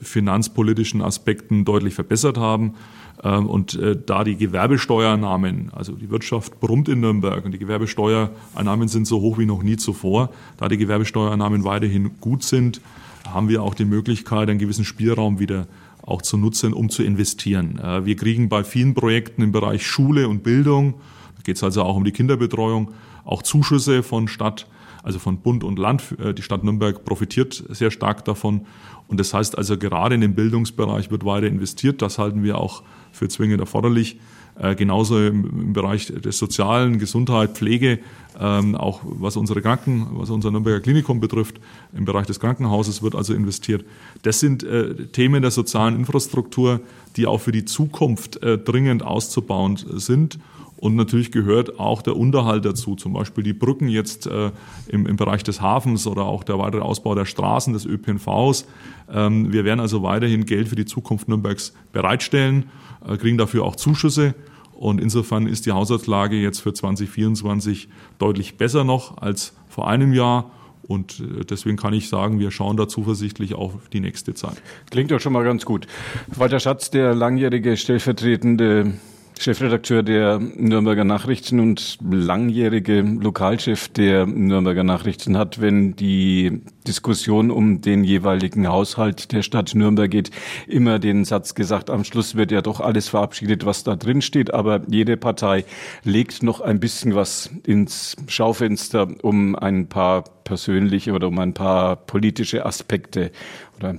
[0.00, 2.74] finanzpolitischen Aspekten deutlich verbessert haben.
[3.22, 8.88] Ähm, und äh, da die Gewerbesteuernahmen, also die Wirtschaft brummt in Nürnberg und die Gewerbesteuereinnahmen
[8.88, 12.80] sind so hoch wie noch nie zuvor, da die Gewerbesteuereinnahmen weiterhin gut sind,
[13.28, 15.66] haben wir auch die Möglichkeit, einen gewissen Spielraum wieder
[16.02, 17.78] auch zu nutzen, um zu investieren.
[17.78, 20.94] Äh, wir kriegen bei vielen Projekten im Bereich Schule und Bildung,
[21.36, 22.92] da geht es also auch um die Kinderbetreuung,
[23.24, 24.66] auch Zuschüsse von Stadt
[25.08, 26.14] also von Bund und Land.
[26.22, 28.66] Äh, die Stadt Nürnberg profitiert sehr stark davon.
[29.08, 32.02] Und das heißt also, gerade in dem Bildungsbereich wird weiter investiert.
[32.02, 34.18] Das halten wir auch für zwingend erforderlich.
[34.60, 38.00] Äh, genauso im, Bereich des Sozialen, Gesundheit, Pflege,
[38.38, 41.58] ähm, auch was unsere Kranken, was unser Nürnberger Klinikum betrifft,
[41.96, 43.86] im Bereich des Krankenhauses wird also investiert.
[44.22, 46.80] Das sind äh, Themen der sozialen Infrastruktur,
[47.16, 50.38] die auch für die Zukunft äh, dringend auszubauen sind.
[50.78, 54.52] Und natürlich gehört auch der Unterhalt dazu, zum Beispiel die Brücken jetzt äh,
[54.86, 58.66] im, im, Bereich des Hafens oder auch der weitere Ausbau der Straßen, des ÖPNVs.
[59.12, 62.70] Ähm, wir werden also weiterhin Geld für die Zukunft Nürnbergs bereitstellen,
[63.06, 64.36] äh, kriegen dafür auch Zuschüsse.
[64.72, 67.88] Und insofern ist die Haushaltslage jetzt für 2024
[68.20, 70.52] deutlich besser noch als vor einem Jahr.
[70.82, 74.62] Und äh, deswegen kann ich sagen, wir schauen da zuversichtlich auf die nächste Zeit.
[74.92, 75.88] Klingt doch schon mal ganz gut.
[76.28, 78.94] Walter Schatz, der langjährige stellvertretende
[79.40, 87.80] Chefredakteur der Nürnberger Nachrichten und langjährige Lokalchef der Nürnberger Nachrichten hat, wenn die Diskussion um
[87.80, 90.32] den jeweiligen Haushalt der Stadt Nürnberg geht,
[90.66, 94.52] immer den Satz gesagt, am Schluss wird ja doch alles verabschiedet, was da drin steht,
[94.52, 95.64] aber jede Partei
[96.02, 101.94] legt noch ein bisschen was ins Schaufenster, um ein paar persönliche oder um ein paar
[101.94, 103.30] politische Aspekte
[103.76, 103.94] oder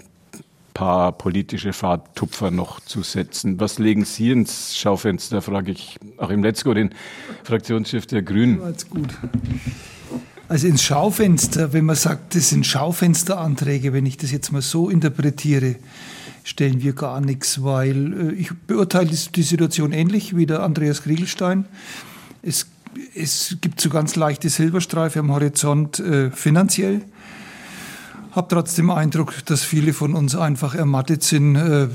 [0.80, 3.60] paar politische Fahrtupfer noch zu setzen.
[3.60, 6.92] Was legen Sie ins Schaufenster, frage ich Achim Letzko, den
[7.44, 8.62] Fraktionschef der Grünen.
[8.90, 9.10] Gut.
[10.48, 14.90] Also ins Schaufenster, wenn man sagt, das sind Schaufensteranträge, wenn ich das jetzt mal so
[14.90, 15.76] interpretiere,
[16.46, 21.66] stellen wir gar nichts, weil äh, ich beurteile die Situation ähnlich wie der Andreas Kriegelstein.
[22.42, 22.68] Es,
[23.14, 27.02] es gibt so ganz leichte Silberstreife am Horizont äh, finanziell
[28.32, 31.56] habe trotzdem Eindruck, dass viele von uns einfach ermattet sind.
[31.56, 31.88] Äh,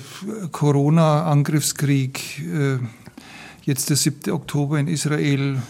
[0.51, 2.79] Corona, Angriffskrieg, äh,
[3.63, 4.33] jetzt der 7.
[4.33, 5.63] Oktober in Israel,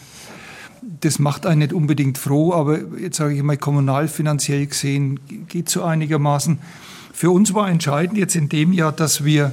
[1.01, 5.69] das macht einen nicht unbedingt froh, aber jetzt sage ich mal, kommunal finanziell gesehen geht
[5.69, 6.59] so einigermaßen.
[7.13, 9.53] Für uns war entscheidend jetzt in dem Jahr, dass wir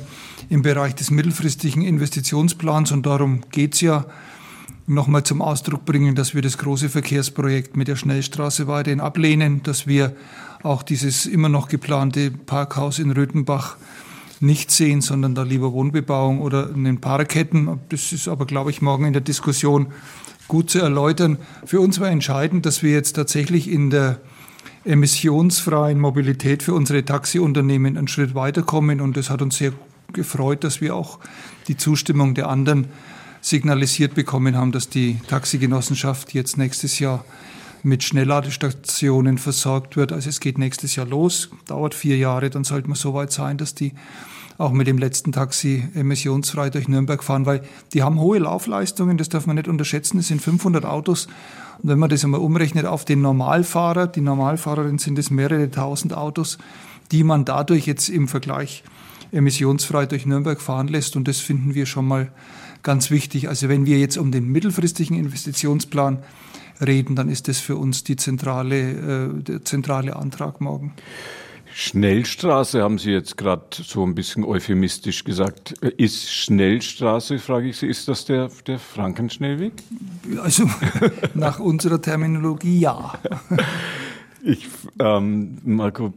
[0.49, 4.05] im Bereich des mittelfristigen Investitionsplans, und darum geht es ja,
[4.87, 9.87] nochmal zum Ausdruck bringen, dass wir das große Verkehrsprojekt mit der Schnellstraße weiterhin ablehnen, dass
[9.87, 10.15] wir
[10.63, 13.77] auch dieses immer noch geplante Parkhaus in Röthenbach
[14.39, 17.79] nicht sehen, sondern da lieber Wohnbebauung oder einen Park hätten.
[17.89, 19.87] Das ist aber, glaube ich, morgen in der Diskussion
[20.47, 21.37] gut zu erläutern.
[21.65, 24.19] Für uns war entscheidend, dass wir jetzt tatsächlich in der
[24.83, 28.99] emissionsfreien Mobilität für unsere Taxiunternehmen einen Schritt weiterkommen.
[28.99, 29.73] Und es hat uns sehr
[30.11, 31.19] gefreut, dass wir auch
[31.67, 32.87] die Zustimmung der anderen
[33.41, 37.23] signalisiert bekommen haben, dass die Taxigenossenschaft jetzt nächstes Jahr
[37.83, 40.11] mit Schnellladestationen versorgt wird.
[40.11, 43.57] Also es geht nächstes Jahr los, dauert vier Jahre, dann sollte man so weit sein,
[43.57, 43.93] dass die
[44.57, 47.63] auch mit dem letzten Taxi emissionsfrei durch Nürnberg fahren, weil
[47.93, 51.27] die haben hohe Laufleistungen, das darf man nicht unterschätzen, es sind 500 Autos.
[51.81, 56.13] Und wenn man das einmal umrechnet auf den Normalfahrer, die Normalfahrerin sind es mehrere tausend
[56.13, 56.59] Autos,
[57.11, 58.83] die man dadurch jetzt im Vergleich
[59.31, 61.15] emissionsfrei durch Nürnberg fahren lässt.
[61.15, 62.31] Und das finden wir schon mal
[62.83, 63.49] ganz wichtig.
[63.49, 66.19] Also wenn wir jetzt um den mittelfristigen Investitionsplan
[66.79, 70.93] reden, dann ist das für uns die zentrale, äh, der zentrale Antrag morgen.
[71.73, 75.71] Schnellstraße haben Sie jetzt gerade so ein bisschen euphemistisch gesagt.
[75.71, 79.73] Ist Schnellstraße, frage ich Sie, ist das der, der Frankenschnellweg?
[80.43, 80.69] Also
[81.33, 83.13] nach unserer Terminologie ja.
[84.43, 84.67] Ich,
[84.99, 86.13] ähm, Marco,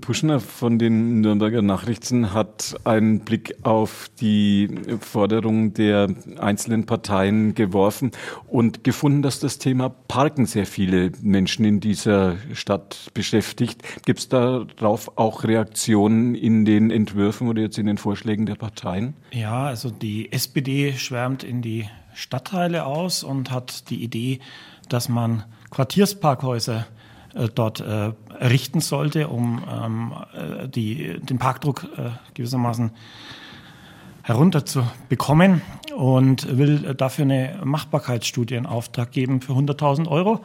[0.00, 4.68] Puschner von den Nürnberger Nachrichten hat einen Blick auf die
[5.00, 8.10] Forderungen der einzelnen Parteien geworfen
[8.48, 13.82] und gefunden, dass das Thema Parken sehr viele Menschen in dieser Stadt beschäftigt.
[14.04, 19.14] Gibt es darauf auch Reaktionen in den Entwürfen oder jetzt in den Vorschlägen der Parteien?
[19.32, 24.40] Ja, also die SPD schwärmt in die Stadtteile aus und hat die Idee,
[24.88, 26.86] dass man Quartiersparkhäuser
[27.54, 32.90] dort äh, errichten sollte, um ähm, äh, die, den Parkdruck äh, gewissermaßen
[34.22, 35.62] herunterzubekommen
[35.96, 40.44] und will dafür eine Machbarkeitsstudie in Auftrag geben für 100.000 Euro,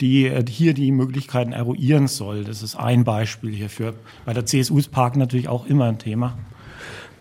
[0.00, 2.44] die äh, hier die Möglichkeiten eruieren soll.
[2.44, 3.94] Das ist ein Beispiel hierfür.
[4.24, 6.36] Bei der CSU ist Parken natürlich auch immer ein Thema.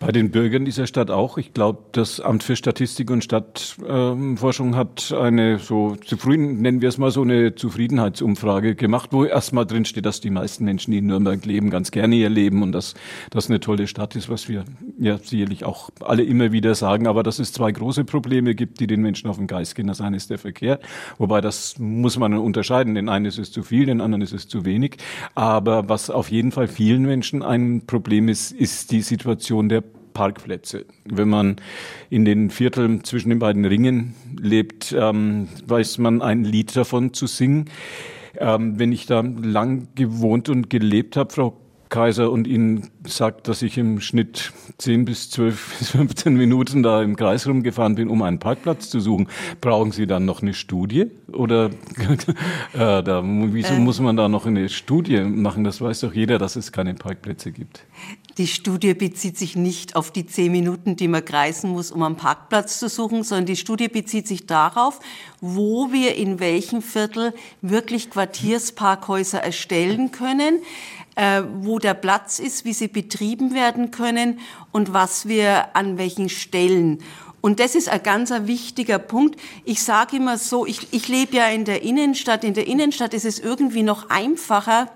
[0.06, 1.38] Bei den Bürgern dieser Stadt auch.
[1.38, 6.90] Ich glaube, das Amt für Statistik und Stadtforschung äh, hat eine so zufrieden, nennen wir
[6.90, 10.98] es mal so eine Zufriedenheitsumfrage gemacht, wo erstmal drin steht, dass die meisten Menschen, die
[10.98, 12.96] in Nürnberg leben, ganz gerne hier leben und dass
[13.30, 14.66] das eine tolle Stadt ist, was wir
[15.00, 17.08] ja sicherlich auch alle immer wieder sagen.
[17.08, 19.88] Aber dass es zwei große Probleme gibt, die den Menschen auf den Geist gehen.
[19.88, 20.80] Das eine ist der Verkehr,
[21.18, 22.96] wobei das muss man unterscheiden.
[22.96, 24.98] Den einen ist es zu viel, den anderen ist es zu wenig.
[25.34, 29.82] Aber was auf jeden Fall vielen Menschen ein Problem ist, ist die Situation der
[30.14, 30.86] Parkplätze.
[31.06, 31.58] Wenn man
[32.10, 37.28] in den Vierteln zwischen den beiden Ringen lebt, ähm, weiß man ein Lied davon zu
[37.28, 37.70] singen.
[38.38, 41.58] Ähm, wenn ich da lang gewohnt und gelebt habe, Frau
[41.94, 47.04] Kaiser und Ihnen sagt, dass ich im Schnitt 10 bis 12 bis 15 Minuten da
[47.04, 49.28] im Kreis rumgefahren bin, um einen Parkplatz zu suchen,
[49.62, 51.06] brauchen Sie dann noch eine Studie?
[51.32, 51.66] Oder
[52.74, 55.64] äh, da, wieso äh, muss man da noch eine Studie machen?
[55.64, 57.86] Das weiß doch jeder, dass es keine Parkplätze gibt.
[58.38, 62.16] Die Studie bezieht sich nicht auf die 10 Minuten, die man kreisen muss, um einen
[62.16, 65.00] Parkplatz zu suchen, sondern die Studie bezieht sich darauf,
[65.40, 70.62] wo wir in welchem Viertel wirklich Quartiersparkhäuser erstellen können
[71.16, 74.40] äh, wo der Platz ist, wie sie betrieben werden können
[74.72, 77.04] und was wir an welchen Stellen.
[77.42, 79.40] Und das ist ein ganz wichtiger Punkt.
[79.66, 82.44] Ich sage immer so, ich, ich lebe ja in der Innenstadt.
[82.44, 84.90] In der Innenstadt ist es irgendwie noch einfacher.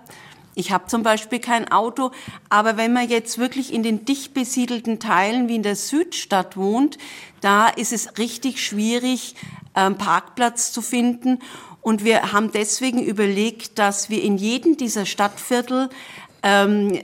[0.58, 2.10] Ich habe zum Beispiel kein Auto,
[2.50, 6.98] aber wenn man jetzt wirklich in den dicht besiedelten Teilen wie in der Südstadt wohnt,
[7.42, 9.36] da ist es richtig schwierig,
[9.76, 11.38] einen ähm, Parkplatz zu finden.
[11.82, 15.90] Und wir haben deswegen überlegt, dass wir in jedem dieser Stadtviertel
[16.42, 17.04] ähm,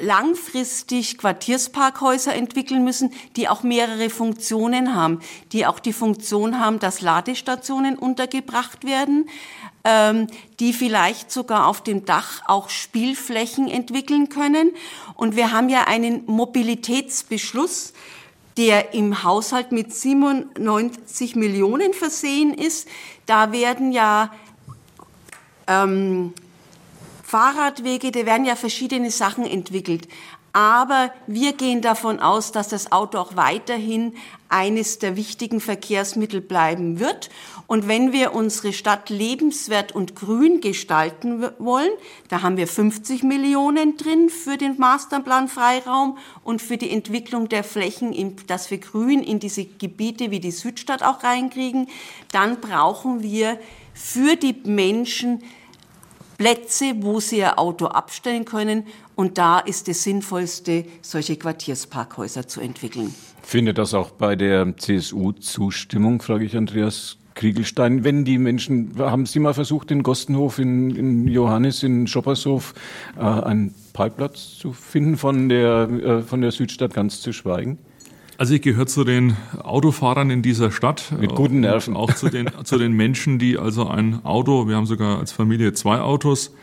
[0.00, 5.18] langfristig Quartiersparkhäuser entwickeln müssen, die auch mehrere Funktionen haben,
[5.52, 9.28] die auch die Funktion haben, dass Ladestationen untergebracht werden,
[9.84, 10.28] ähm,
[10.60, 14.72] die vielleicht sogar auf dem Dach auch Spielflächen entwickeln können.
[15.14, 17.92] Und wir haben ja einen Mobilitätsbeschluss,
[18.56, 22.86] der im Haushalt mit 97 Millionen versehen ist.
[23.26, 24.32] Da werden ja
[25.66, 26.34] ähm,
[27.24, 30.06] Fahrradwege, da werden ja verschiedene Sachen entwickelt.
[30.52, 34.14] Aber wir gehen davon aus, dass das Auto auch weiterhin
[34.50, 37.30] eines der wichtigen Verkehrsmittel bleiben wird.
[37.66, 41.92] Und wenn wir unsere Stadt lebenswert und grün gestalten wollen,
[42.28, 47.64] da haben wir 50 Millionen drin für den Masterplan Freiraum und für die Entwicklung der
[47.64, 51.88] Flächen, dass wir grün in diese Gebiete wie die Südstadt auch reinkriegen,
[52.30, 53.58] dann brauchen wir
[53.94, 55.42] für die Menschen
[56.42, 58.82] Plätze, wo sie ihr Auto abstellen können.
[59.14, 63.14] Und da ist es sinnvollste, solche Quartiersparkhäuser zu entwickeln.
[63.42, 69.24] Findet das auch bei der CSU Zustimmung, frage ich Andreas Kriegelstein, wenn die Menschen, haben
[69.24, 72.74] Sie mal versucht, in Gostenhof, in, in Johannes, in Schoppershof,
[73.16, 77.78] äh, einen Parkplatz zu finden, von der, äh, von der Südstadt ganz zu schweigen?
[78.38, 81.12] Also ich gehöre zu den Autofahrern in dieser Stadt.
[81.18, 81.96] Mit guten Nerven.
[81.96, 85.72] Auch zu den, zu den Menschen, die also ein Auto, wir haben sogar als Familie
[85.74, 86.54] zwei Autos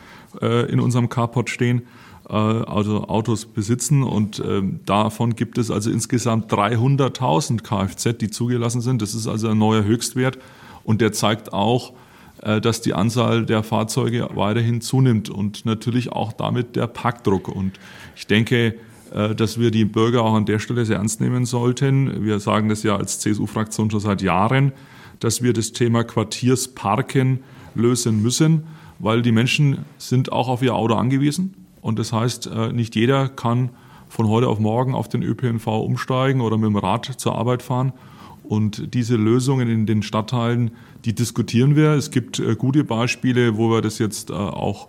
[0.42, 1.84] äh, in unserem Carport stehen,
[2.28, 8.82] äh, also Autos besitzen und äh, davon gibt es also insgesamt 300.000 Kfz, die zugelassen
[8.82, 9.02] sind.
[9.02, 10.40] Das ist also ein neuer Höchstwert
[10.84, 11.94] und der zeigt auch,
[12.42, 17.48] äh, dass die Anzahl der Fahrzeuge weiterhin zunimmt und natürlich auch damit der Parkdruck.
[17.48, 17.80] Und
[18.16, 18.74] ich denke, äh,
[19.12, 22.24] dass wir die Bürger auch an der Stelle sehr ernst nehmen sollten.
[22.24, 24.72] Wir sagen das ja als CSU-Fraktion schon seit Jahren,
[25.20, 27.40] dass wir das Thema Quartiersparken
[27.76, 28.64] lösen müssen,
[29.00, 31.54] weil die Menschen sind auch auf ihr Auto angewiesen.
[31.82, 33.70] Und das heißt, äh, nicht jeder kann
[34.10, 37.94] von heute auf morgen auf den ÖPNV umsteigen oder mit dem Rad zur Arbeit fahren.
[38.44, 40.72] Und diese Lösungen in den Stadtteilen,
[41.06, 41.92] die diskutieren wir.
[41.92, 44.88] Es gibt äh, gute Beispiele, wo wir das jetzt auch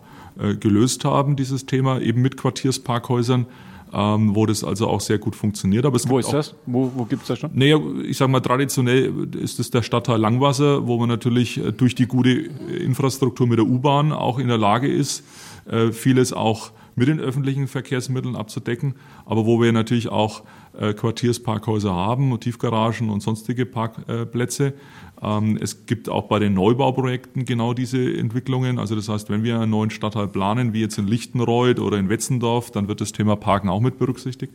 [0.61, 3.45] gelöst haben, dieses Thema, eben mit Quartiersparkhäusern
[3.93, 5.85] ähm, wo das also auch sehr gut funktioniert.
[5.85, 6.55] Aber wo ist das?
[6.67, 7.51] Wo, wo gibt es das schon?
[7.55, 11.95] Naja, ich sage mal, traditionell ist es der Stadtteil Langwasser, wo man natürlich äh, durch
[11.95, 15.25] die gute Infrastruktur mit der U-Bahn auch in der Lage ist,
[15.71, 20.45] äh, vieles auch mit den öffentlichen Verkehrsmitteln abzudecken, aber wo wir natürlich auch äh,
[20.95, 24.75] Quartiersparkhäuser haben, Tiefgaragen und sonstige Parkplätze.
[25.23, 28.79] Ähm, es gibt auch bei den Neubauprojekten genau diese Entwicklungen.
[28.79, 32.09] Also das heißt, wenn wir einen neuen Stadtteil planen, wie jetzt in Lichtenreuth oder in
[32.09, 34.55] Wetzendorf, dann wird das Thema Parken auch mit berücksichtigt.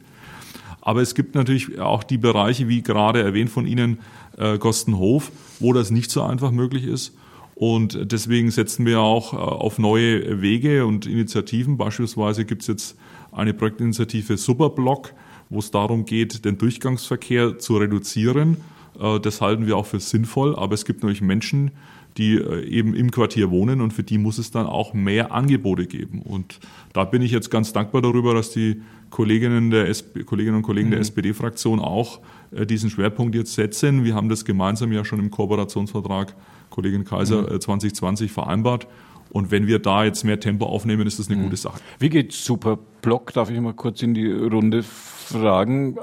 [0.82, 4.00] Aber es gibt natürlich auch die Bereiche, wie gerade erwähnt von Ihnen,
[4.38, 7.16] äh, Gostenhof, wo das nicht so einfach möglich ist.
[7.56, 11.78] Und deswegen setzen wir auch äh, auf neue Wege und Initiativen.
[11.78, 12.98] Beispielsweise gibt es jetzt
[13.32, 15.14] eine Projektinitiative Superblock,
[15.50, 18.58] wo es darum geht, den Durchgangsverkehr zu reduzieren
[19.00, 21.72] äh, das halten wir auch für sinnvoll, aber es gibt natürlich Menschen,
[22.18, 25.86] die äh, eben im Quartier wohnen und für die muss es dann auch mehr Angebote
[25.86, 26.22] geben.
[26.22, 26.60] Und
[26.94, 30.88] da bin ich jetzt ganz dankbar darüber, dass die Kolleginnen, der SP, Kolleginnen und Kollegen
[30.88, 30.94] mhm.
[30.94, 32.20] der SPD-Fraktion auch
[32.52, 34.04] äh, diesen Schwerpunkt jetzt setzen.
[34.04, 36.36] Wir haben das gemeinsam ja schon im Kooperationsvertrag
[36.70, 37.62] Kollegin Kaiser mhm.
[37.62, 38.88] 2020 vereinbart.
[39.36, 41.44] Und wenn wir da jetzt mehr Tempo aufnehmen, ist das eine mhm.
[41.44, 41.82] gute Sache.
[42.00, 43.34] Wie geht Superblock?
[43.34, 45.98] Darf ich mal kurz in die Runde fragen?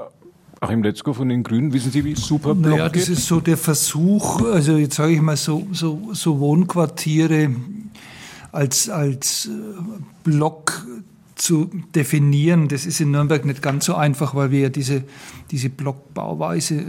[0.59, 4.43] Achim Letzko von den Grünen, wissen Sie, wie Superblock naja, das ist so der Versuch,
[4.43, 7.49] also jetzt sage ich mal so, so, so Wohnquartiere
[8.51, 9.49] als, als äh,
[10.23, 10.85] Block
[11.33, 12.67] zu definieren.
[12.67, 15.05] Das ist in Nürnberg nicht ganz so einfach, weil wir ja diese,
[15.49, 16.85] diese Blockbauweise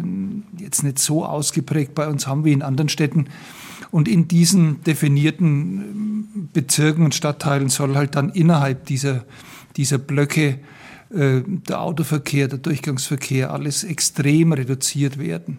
[0.58, 3.28] jetzt nicht so ausgeprägt bei uns haben wie in anderen Städten.
[3.94, 9.24] Und in diesen definierten Bezirken und Stadtteilen soll halt dann innerhalb dieser,
[9.76, 10.58] dieser Blöcke
[11.14, 15.58] äh, der Autoverkehr, der Durchgangsverkehr, alles extrem reduziert werden.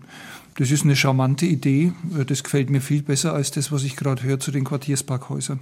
[0.57, 1.93] Das ist eine charmante Idee.
[2.13, 5.61] Äh, das gefällt mir viel besser als das, was ich gerade höre zu den Quartiersparkhäusern.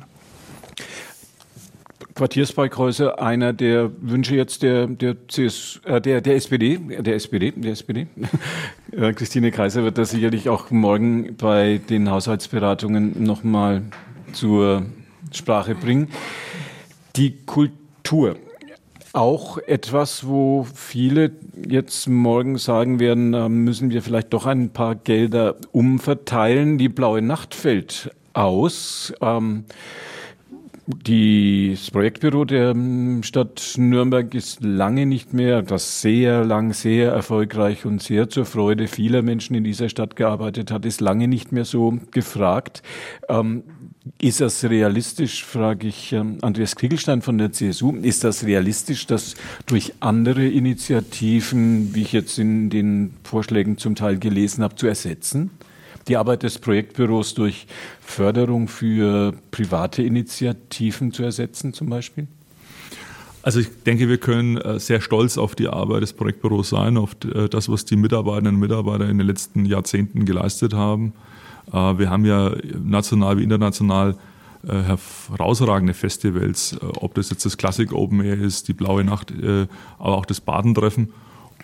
[2.15, 7.73] Quartiersparkhäuser, einer der Wünsche jetzt der, der, CS, äh, der, der SPD, der SPD, der
[7.73, 8.07] SPD.
[8.95, 13.83] Äh, Christine Kaiser wird das sicherlich auch morgen bei den Haushaltsberatungen nochmal
[14.33, 14.85] zur
[15.31, 16.09] Sprache bringen.
[17.15, 18.35] Die Kultur.
[19.13, 21.31] Auch etwas, wo viele
[21.67, 26.79] jetzt morgen sagen werden, müssen wir vielleicht doch ein paar Gelder umverteilen.
[26.79, 29.13] Die blaue Nacht fällt aus.
[29.21, 29.65] Ähm,
[30.85, 37.85] das Projektbüro der ähm, Stadt Nürnberg ist lange nicht mehr, das sehr lang, sehr erfolgreich
[37.85, 41.63] und sehr zur Freude vieler Menschen in dieser Stadt gearbeitet hat, ist lange nicht mehr
[41.63, 42.83] so gefragt.
[43.29, 43.63] Ähm,
[44.21, 49.35] ist das realistisch, frage ich ähm, Andreas Kriegelstein von der CSU, ist das realistisch, das
[49.65, 55.51] durch andere Initiativen, wie ich jetzt in den Vorschlägen zum Teil gelesen habe, zu ersetzen?
[56.07, 57.67] Die Arbeit des Projektbüros durch
[58.01, 62.27] Förderung für private Initiativen zu ersetzen zum Beispiel?
[63.43, 67.11] Also ich denke, wir können äh, sehr stolz auf die Arbeit des Projektbüros sein, auf
[67.25, 71.11] äh, das, was die Mitarbeiterinnen und Mitarbeiter in den letzten Jahrzehnten geleistet haben.
[71.67, 72.51] Äh, wir haben ja
[72.81, 74.15] national wie international
[74.65, 79.33] herausragende Festivals, ob das jetzt das Classic Open Air ist, die Blaue Nacht,
[79.99, 81.11] aber auch das Badentreffen.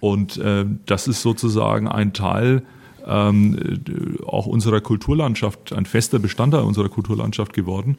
[0.02, 0.38] Und
[0.86, 2.62] das ist sozusagen ein Teil
[3.08, 7.98] auch unserer Kulturlandschaft, ein fester Bestandteil unserer Kulturlandschaft geworden.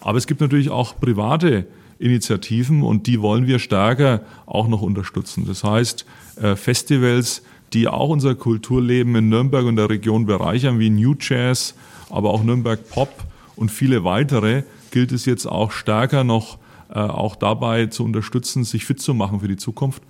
[0.00, 1.66] Aber es gibt natürlich auch private
[1.98, 5.44] Initiativen und die wollen wir stärker auch noch unterstützen.
[5.46, 6.06] Das heißt,
[6.40, 7.42] äh, Festivals,
[7.72, 11.74] die auch unser Kulturleben in Nürnberg und der Region bereichern, wie New Jazz,
[12.08, 13.12] aber auch Nürnberg Pop
[13.56, 16.58] und viele weitere, gilt es jetzt auch stärker noch
[16.90, 20.02] äh, auch dabei zu unterstützen, sich fit zu machen für die Zukunft.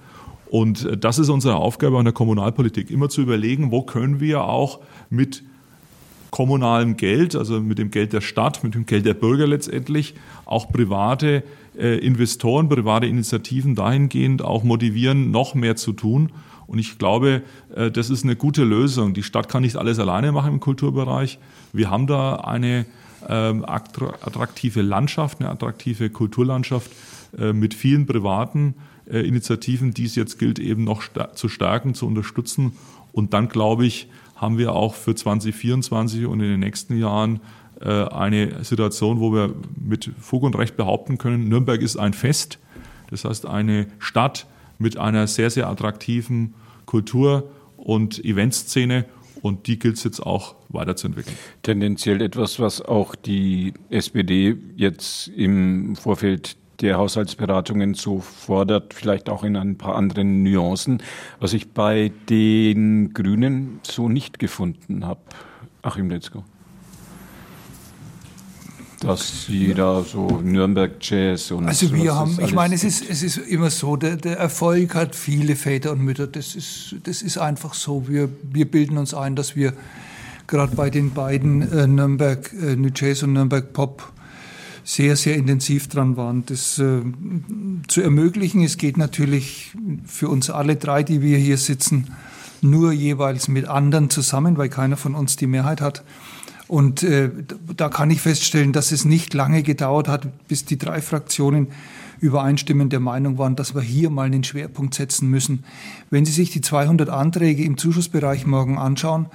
[0.50, 4.44] Und äh, das ist unsere Aufgabe an der Kommunalpolitik, immer zu überlegen, wo können wir
[4.44, 4.80] auch
[5.10, 5.42] mit
[6.30, 10.70] kommunalem Geld, also mit dem Geld der Stadt, mit dem Geld der Bürger letztendlich, auch
[10.70, 11.42] private
[11.78, 16.32] äh, Investoren, private Initiativen dahingehend auch motivieren, noch mehr zu tun.
[16.66, 17.42] Und ich glaube,
[17.74, 19.14] äh, das ist eine gute Lösung.
[19.14, 21.38] Die Stadt kann nicht alles alleine machen im Kulturbereich.
[21.72, 22.84] Wir haben da eine
[23.26, 26.90] ähm, attraktive Landschaft, eine attraktive Kulturlandschaft
[27.52, 28.74] mit vielen privaten
[29.10, 31.02] äh, Initiativen, die es jetzt gilt, eben noch
[31.34, 32.72] zu stärken, zu unterstützen.
[33.12, 37.40] Und dann, glaube ich, haben wir auch für 2024 und in den nächsten Jahren
[37.80, 42.58] äh, eine Situation, wo wir mit Fug und Recht behaupten können, Nürnberg ist ein Fest.
[43.10, 44.46] Das heißt, eine Stadt
[44.78, 46.54] mit einer sehr, sehr attraktiven
[46.86, 49.04] Kultur- und Eventszene.
[49.40, 51.36] Und die gilt es jetzt auch weiterzuentwickeln.
[51.62, 59.42] Tendenziell etwas, was auch die SPD jetzt im Vorfeld der Haushaltsberatungen so fordert, vielleicht auch
[59.42, 61.02] in ein paar anderen Nuancen,
[61.40, 65.20] was ich bei den Grünen so nicht gefunden habe.
[65.82, 66.44] Achim Letzko.
[69.00, 73.22] Dass sie da so Nürnberg Jazz und Also wir haben, ich meine, es ist, es
[73.22, 76.26] ist immer so, der, der Erfolg hat viele Väter und Mütter.
[76.26, 78.08] Das ist, das ist einfach so.
[78.08, 79.72] Wir, wir bilden uns ein, dass wir
[80.48, 84.12] gerade bei den beiden äh, Nürnberg äh, New Jazz und Nürnberg Pop
[84.88, 87.02] sehr, sehr intensiv dran waren, das äh,
[87.88, 88.62] zu ermöglichen.
[88.62, 89.76] Es geht natürlich
[90.06, 92.14] für uns alle drei, die wir hier sitzen,
[92.62, 96.04] nur jeweils mit anderen zusammen, weil keiner von uns die Mehrheit hat.
[96.68, 97.30] Und äh,
[97.76, 101.66] da kann ich feststellen, dass es nicht lange gedauert hat, bis die drei Fraktionen
[102.20, 105.64] übereinstimmend der Meinung waren, dass wir hier mal einen Schwerpunkt setzen müssen.
[106.08, 109.26] Wenn Sie sich die 200 Anträge im Zuschussbereich morgen anschauen,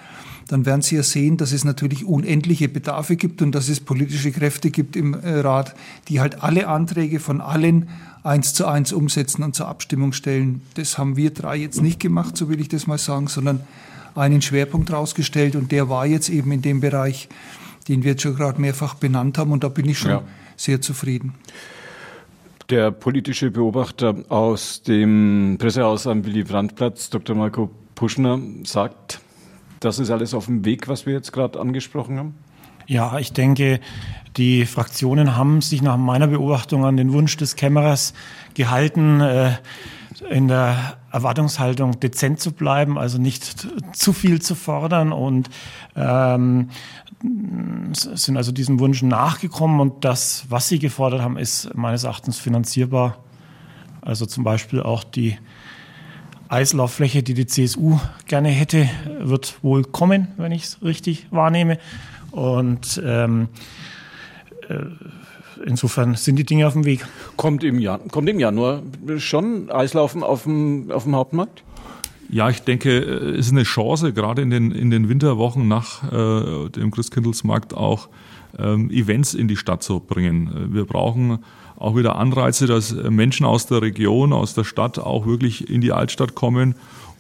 [0.47, 4.31] dann werden Sie ja sehen, dass es natürlich unendliche Bedarfe gibt und dass es politische
[4.31, 5.75] Kräfte gibt im äh, Rat,
[6.09, 7.89] die halt alle Anträge von allen
[8.23, 10.61] eins zu eins umsetzen und zur Abstimmung stellen.
[10.75, 13.61] Das haben wir drei jetzt nicht gemacht, so will ich das mal sagen, sondern
[14.15, 17.29] einen Schwerpunkt rausgestellt und der war jetzt eben in dem Bereich,
[17.87, 20.23] den wir jetzt schon gerade mehrfach benannt haben und da bin ich schon ja.
[20.55, 21.33] sehr zufrieden.
[22.69, 27.35] Der politische Beobachter aus dem Pressehaus am Willy Brandt-Platz, Dr.
[27.35, 29.19] Marco Puschner, sagt,
[29.84, 32.36] das ist alles auf dem Weg, was wir jetzt gerade angesprochen haben?
[32.86, 33.79] Ja, ich denke,
[34.38, 38.13] die Fraktionen haben sich nach meiner Beobachtung an den Wunsch des Kämmerers
[38.55, 39.53] gehalten, äh,
[40.29, 45.49] in der Erwartungshaltung dezent zu bleiben, also nicht zu viel zu fordern und
[45.95, 46.69] ähm,
[47.93, 53.17] sind also diesem Wunsch nachgekommen und das, was sie gefordert haben, ist meines Erachtens finanzierbar
[54.01, 55.38] Also zum Beispiel auch die
[56.54, 57.97] Eislauffläche, die die CSU
[58.28, 58.88] gerne hätte,
[59.20, 61.80] wird wohl kommen, wenn ich es richtig wahrnehme.
[62.30, 63.47] Und ähm,
[64.70, 64.76] äh,
[65.66, 67.08] insofern sind die Dinge auf dem Weg.
[67.38, 68.84] Kommt im, Jan kommt im Januar
[69.18, 71.64] schon Eislaufen auf dem, auf dem Hauptmarkt?
[72.34, 76.67] Ja, ich denke, es ist eine Chance, gerade in den, in den Winterwochen nach äh,
[76.69, 78.09] dem Christkindlesmarkt auch
[78.57, 80.73] ähm, Events in die Stadt zu bringen.
[80.73, 81.43] Wir brauchen
[81.75, 85.91] auch wieder Anreize, dass Menschen aus der Region, aus der Stadt auch wirklich in die
[85.91, 86.73] Altstadt kommen.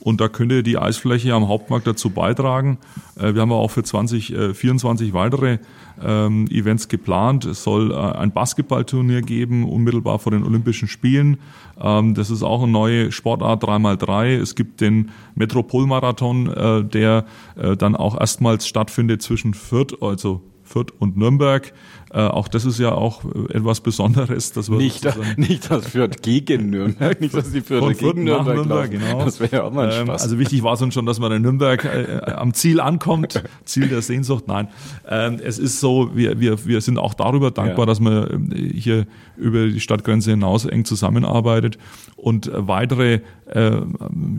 [0.03, 2.77] Und da könnte die Eisfläche am Hauptmarkt dazu beitragen.
[3.17, 5.59] Äh, wir haben auch für 2024 äh, weitere
[6.03, 7.45] ähm, Events geplant.
[7.45, 11.37] Es soll äh, ein Basketballturnier geben, unmittelbar vor den Olympischen Spielen.
[11.79, 14.41] Ähm, das ist auch eine neue Sportart 3x3.
[14.41, 17.25] Es gibt den Metropolmarathon, der
[17.55, 20.41] dann auch erstmals stattfindet zwischen Fürth, also
[20.73, 21.71] Fürth und Nürnberg.
[22.11, 24.53] Äh, auch das ist ja auch äh, etwas Besonderes.
[24.53, 25.05] Dass wir nicht,
[25.37, 29.23] nicht das Fürth gegen Nürnberg, nicht dass die Fürth gegen Nürnberg, Nürnberg genau.
[29.23, 30.23] Das wäre ja auch mal ein ähm, Spaß.
[30.23, 33.87] Also wichtig war es uns schon, dass man in Nürnberg äh, am Ziel ankommt, Ziel
[33.87, 34.47] der Sehnsucht.
[34.47, 34.67] Nein,
[35.07, 37.85] ähm, es ist so, wir, wir, wir sind auch darüber dankbar, ja.
[37.85, 39.05] dass man äh, hier
[39.37, 41.77] über die Stadtgrenze hinaus eng zusammenarbeitet
[42.15, 43.81] und äh, weitere äh,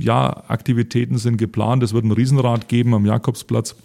[0.01, 1.85] ja, Aktivitäten sind geplant.
[1.85, 3.77] Es wird ein Riesenrad geben am Jakobsplatz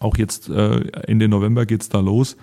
[0.00, 2.36] auch jetzt äh, Ende November geht's da los.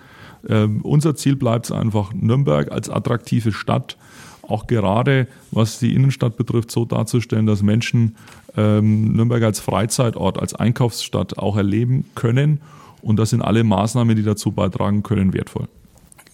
[0.48, 3.98] Ähm, unser Ziel bleibt es einfach, Nürnberg als attraktive Stadt,
[4.42, 8.16] auch gerade was die Innenstadt betrifft, so darzustellen, dass Menschen
[8.56, 12.60] ähm, Nürnberg als Freizeitort, als Einkaufsstadt auch erleben können.
[13.02, 15.68] Und das sind alle Maßnahmen, die dazu beitragen können, wertvoll.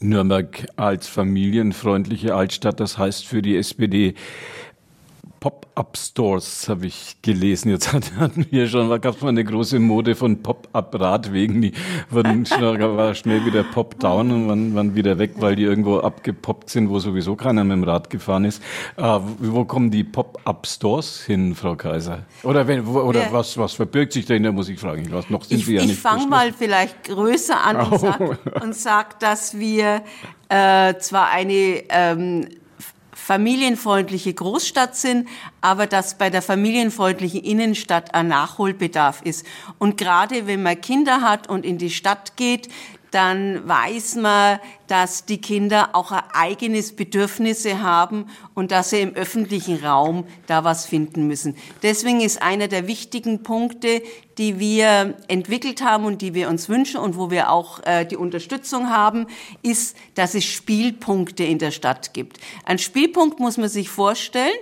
[0.00, 4.14] Nürnberg als familienfreundliche Altstadt, das heißt für die SPD
[5.44, 7.68] Pop-up-Stores habe ich gelesen.
[7.68, 11.60] Jetzt hatten wir schon, gab es mal eine große Mode von Pop-up-Radwegen.
[11.60, 11.72] Die
[12.08, 16.70] wurden schnell, war schnell wieder Pop-down und waren, waren wieder weg, weil die irgendwo abgepoppt
[16.70, 18.62] sind, wo sowieso keiner mit dem Rad gefahren ist.
[18.96, 22.20] Äh, wo kommen die Pop-up-Stores hin, Frau Kaiser?
[22.42, 23.32] Oder, wenn, wo, oder ja.
[23.32, 25.02] was, was verbirgt sich dahinter, muss ich fragen.
[25.02, 25.92] Ich weiß, noch sind ich, ja nicht.
[25.92, 27.92] Ich fange mal vielleicht größer an oh.
[27.92, 28.38] und sage,
[28.70, 30.04] sag, dass wir
[30.48, 32.46] äh, zwar eine ähm,
[33.24, 35.28] familienfreundliche Großstadt sind,
[35.62, 39.46] aber dass bei der familienfreundlichen Innenstadt ein Nachholbedarf ist.
[39.78, 42.68] Und gerade wenn man Kinder hat und in die Stadt geht,
[43.14, 44.58] dann weiß man,
[44.88, 50.86] dass die Kinder auch eigenes Bedürfnisse haben und dass sie im öffentlichen Raum da was
[50.86, 51.56] finden müssen.
[51.82, 54.02] Deswegen ist einer der wichtigen Punkte,
[54.36, 58.16] die wir entwickelt haben und die wir uns wünschen und wo wir auch äh, die
[58.16, 59.26] Unterstützung haben,
[59.62, 62.38] ist, dass es Spielpunkte in der Stadt gibt.
[62.64, 64.52] Ein Spielpunkt muss man sich vorstellen,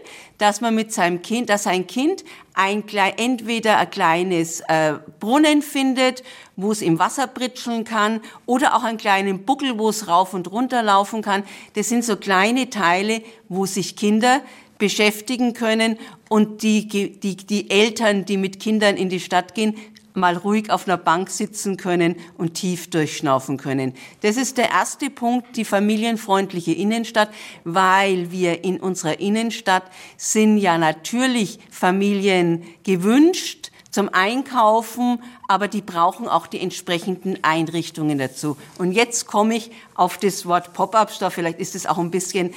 [0.42, 2.24] dass man mit seinem Kind, dass ein Kind
[2.54, 2.82] ein,
[3.16, 6.24] entweder ein kleines äh, Brunnen findet,
[6.56, 10.50] wo es im Wasser britscheln kann, oder auch einen kleinen Buckel, wo es rauf und
[10.50, 11.44] runter laufen kann.
[11.74, 14.40] Das sind so kleine Teile, wo sich Kinder
[14.78, 15.96] beschäftigen können
[16.28, 19.76] und die, die, die Eltern, die mit Kindern in die Stadt gehen,
[20.14, 23.94] mal ruhig auf einer Bank sitzen können und tief durchschnaufen können.
[24.20, 27.30] Das ist der erste Punkt, die familienfreundliche Innenstadt,
[27.64, 29.84] weil wir in unserer Innenstadt
[30.16, 38.56] sind ja natürlich Familien gewünscht, zum Einkaufen, aber die brauchen auch die entsprechenden Einrichtungen dazu.
[38.78, 41.30] Und jetzt komme ich auf das Wort Pop-up-Store.
[41.30, 42.54] Vielleicht ist es auch ein bisschen,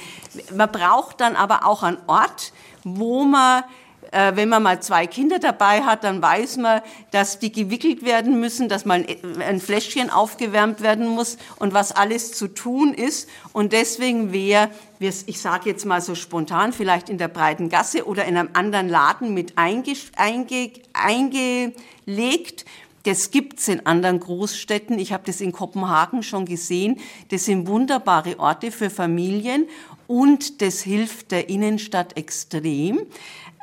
[0.54, 2.52] man braucht dann aber auch einen Ort,
[2.84, 3.64] wo man
[4.12, 6.80] wenn man mal zwei Kinder dabei hat, dann weiß man,
[7.10, 9.06] dass die gewickelt werden müssen, dass mal
[9.40, 13.28] ein Fläschchen aufgewärmt werden muss und was alles zu tun ist.
[13.52, 18.24] Und deswegen wäre, ich sage jetzt mal so spontan, vielleicht in der breiten Gasse oder
[18.24, 22.64] in einem anderen Laden mit einge, einge, eingelegt.
[23.04, 24.98] Das gibt's in anderen Großstädten.
[24.98, 26.98] Ich habe das in Kopenhagen schon gesehen.
[27.30, 29.68] Das sind wunderbare Orte für Familien
[30.08, 33.00] und das hilft der Innenstadt extrem.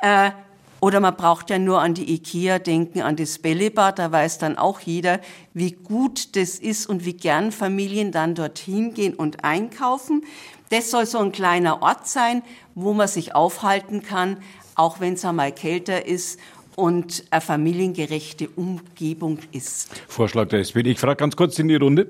[0.04, 0.32] Äh,
[0.80, 4.58] oder man braucht ja nur an die IKEA denken, an das Bällebad, da weiß dann
[4.58, 5.18] auch jeder,
[5.54, 10.24] wie gut das ist und wie gern Familien dann dorthin gehen und einkaufen.
[10.68, 12.42] Das soll so ein kleiner Ort sein,
[12.74, 14.36] wo man sich aufhalten kann,
[14.74, 16.38] auch wenn es einmal kälter ist
[16.76, 19.90] und eine familiengerechte Umgebung ist.
[20.08, 20.90] Vorschlag der SPD.
[20.90, 22.08] Ich frage ganz kurz in die Runde.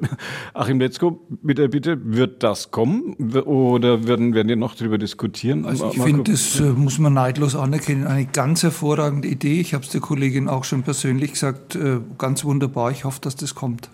[0.54, 5.64] Achim Letzko, mit der Bitte, wird das kommen oder werden, werden wir noch darüber diskutieren?
[5.66, 8.06] Also ich finde, das äh, muss man neidlos anerkennen.
[8.06, 9.60] Eine ganz hervorragende Idee.
[9.60, 11.74] Ich habe es der Kollegin auch schon persönlich gesagt.
[11.74, 12.90] Äh, ganz wunderbar.
[12.90, 13.88] Ich hoffe, dass das kommt.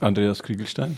[0.00, 0.96] Andreas Kriegelstein.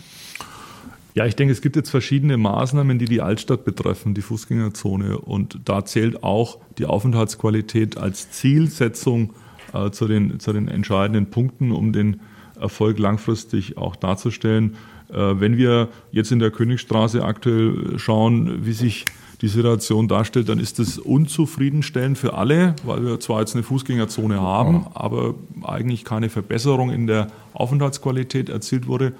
[1.15, 5.17] Ja, ich denke, es gibt jetzt verschiedene Maßnahmen, die die Altstadt betreffen, die Fußgängerzone.
[5.17, 9.33] Und da zählt auch die Aufenthaltsqualität als Zielsetzung
[9.73, 12.21] äh, zu, den, zu den entscheidenden Punkten, um den
[12.59, 14.75] Erfolg langfristig auch darzustellen.
[15.09, 19.05] Äh, wenn wir jetzt in der Königstraße aktuell schauen, wie sich
[19.41, 24.39] die Situation darstellt, dann ist das unzufriedenstellend für alle, weil wir zwar jetzt eine Fußgängerzone
[24.39, 25.33] haben, aber
[25.63, 29.13] eigentlich keine Verbesserung in der Aufenthaltsqualität erzielt wurde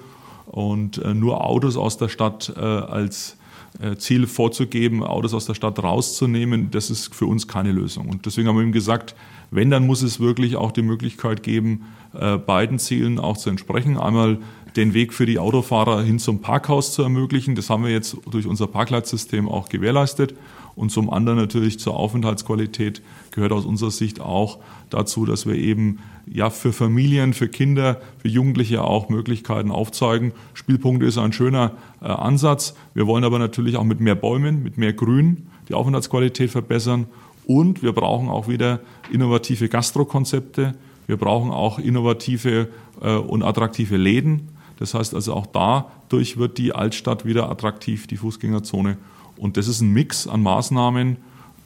[0.50, 3.36] und äh, nur Autos aus der Stadt äh, als
[3.80, 8.08] äh, Ziel vorzugeben, Autos aus der Stadt rauszunehmen, das ist für uns keine Lösung.
[8.08, 9.14] Und deswegen haben wir ihm gesagt,
[9.52, 13.96] wenn, dann muss es wirklich auch die Möglichkeit geben, beiden Zielen auch zu entsprechen.
[13.96, 14.38] Einmal
[14.76, 17.54] den Weg für die Autofahrer hin zum Parkhaus zu ermöglichen.
[17.54, 20.34] Das haben wir jetzt durch unser Parkplatzsystem auch gewährleistet.
[20.80, 23.02] Und zum anderen natürlich zur Aufenthaltsqualität
[23.32, 28.28] gehört aus unserer Sicht auch dazu, dass wir eben ja für Familien, für Kinder, für
[28.28, 30.32] Jugendliche auch Möglichkeiten aufzeigen.
[30.54, 32.74] Spielpunkte ist ein schöner äh, Ansatz.
[32.94, 37.04] Wir wollen aber natürlich auch mit mehr Bäumen, mit mehr Grün die Aufenthaltsqualität verbessern.
[37.46, 38.80] Und wir brauchen auch wieder
[39.12, 40.76] innovative Gastrokonzepte.
[41.06, 42.68] Wir brauchen auch innovative
[43.02, 44.48] äh, und attraktive Läden.
[44.78, 48.96] Das heißt also auch dadurch wird die Altstadt wieder attraktiv, die Fußgängerzone.
[49.40, 51.16] Und das ist ein Mix an Maßnahmen,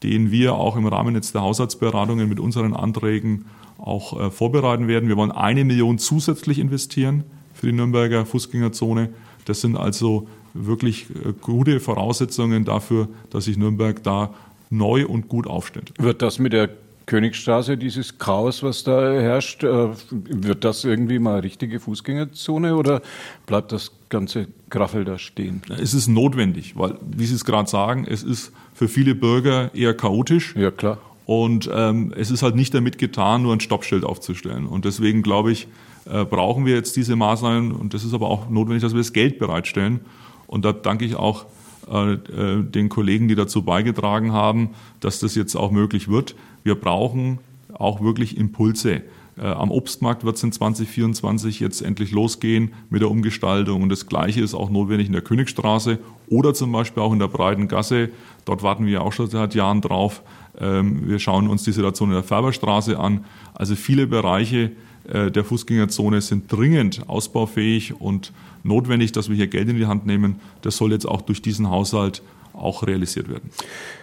[0.05, 3.47] den wir auch im Rahmen jetzt der Haushaltsberatungen mit unseren Anträgen
[3.79, 5.09] auch äh, vorbereiten werden.
[5.09, 9.11] Wir wollen eine Million zusätzlich investieren für die Nürnberger Fußgängerzone.
[9.45, 14.33] Das sind also wirklich äh, gute Voraussetzungen dafür, dass sich Nürnberg da
[14.71, 15.93] neu und gut aufstellt.
[15.99, 16.71] Wird das mit der
[17.07, 23.03] Königstraße, dieses Chaos, was da herrscht, äh, wird das irgendwie mal richtige Fußgängerzone oder
[23.47, 25.63] bleibt das ganze Graffel da stehen?
[25.79, 29.95] Es ist notwendig, weil, wie Sie es gerade sagen, es ist für viele Bürger eher
[29.95, 30.55] chaotisch.
[30.57, 30.99] Ja, klar.
[31.27, 34.67] Und ähm, es ist halt nicht damit getan, nur ein Stoppschild aufzustellen.
[34.67, 35.69] Und deswegen glaube ich,
[36.07, 37.73] äh, brauchen wir jetzt diese Maßnahmen.
[37.73, 40.01] Und das ist aber auch notwendig, dass wir das Geld bereitstellen.
[40.47, 41.47] Und da danke ich auch
[41.91, 44.71] äh, äh den Kollegen, die dazu beigetragen haben,
[45.01, 46.35] dass das jetzt auch möglich wird.
[46.63, 47.39] Wir brauchen
[47.73, 49.03] auch wirklich Impulse.
[49.37, 53.83] Äh, am Obstmarkt wird es in 2024 jetzt endlich losgehen mit der Umgestaltung.
[53.83, 57.29] Und das Gleiche ist auch notwendig in der Königstraße oder zum Beispiel auch in der
[57.29, 58.11] Breiten Gasse.
[58.45, 60.23] Dort warten wir auch schon seit Jahren drauf.
[60.59, 63.25] Ähm, wir schauen uns die Situation in der Färberstraße an.
[63.55, 64.73] Also viele Bereiche
[65.07, 68.33] der Fußgängerzone sind dringend ausbaufähig und
[68.63, 70.37] notwendig, dass wir hier Geld in die Hand nehmen.
[70.63, 72.23] Das soll jetzt auch durch diesen Haushalt
[72.55, 73.51] auch realisiert werden.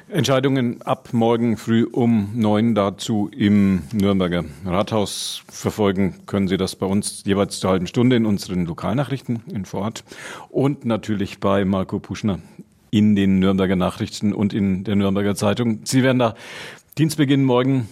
[0.10, 6.86] Entscheidungen ab morgen früh um neun dazu im Nürnberger Rathaus verfolgen können Sie das bei
[6.86, 10.04] uns jeweils zur halben Stunde in unseren Lokalnachrichten in Vorort
[10.50, 12.40] und natürlich bei Marco Puschner
[12.90, 15.80] in den Nürnberger Nachrichten und in der Nürnberger Zeitung.
[15.86, 16.36] Sie werden da
[16.98, 17.88] Dienstbeginn morgen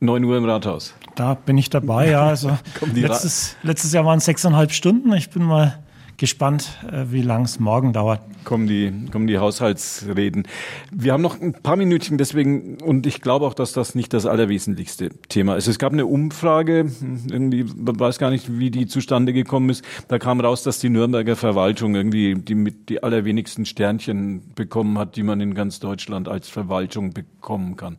[0.00, 0.94] 9 Uhr im Rathaus.
[1.14, 2.26] Da bin ich dabei, ja.
[2.26, 2.56] Also
[2.94, 5.12] letztes, letztes Jahr waren es sechseinhalb Stunden.
[5.12, 5.78] Ich bin mal
[6.16, 8.20] gespannt, äh, wie lang es morgen dauert.
[8.44, 10.46] Kommen die, kommen die Haushaltsreden.
[10.92, 14.26] Wir haben noch ein paar Minütchen, deswegen, und ich glaube auch, dass das nicht das
[14.26, 15.66] allerwesentlichste Thema ist.
[15.66, 16.90] Es gab eine Umfrage,
[17.30, 19.84] irgendwie, man weiß gar nicht, wie die zustande gekommen ist.
[20.08, 25.16] Da kam raus, dass die Nürnberger Verwaltung irgendwie die mit die allerwenigsten Sternchen bekommen hat,
[25.16, 27.96] die man in ganz Deutschland als Verwaltung bekommen kann.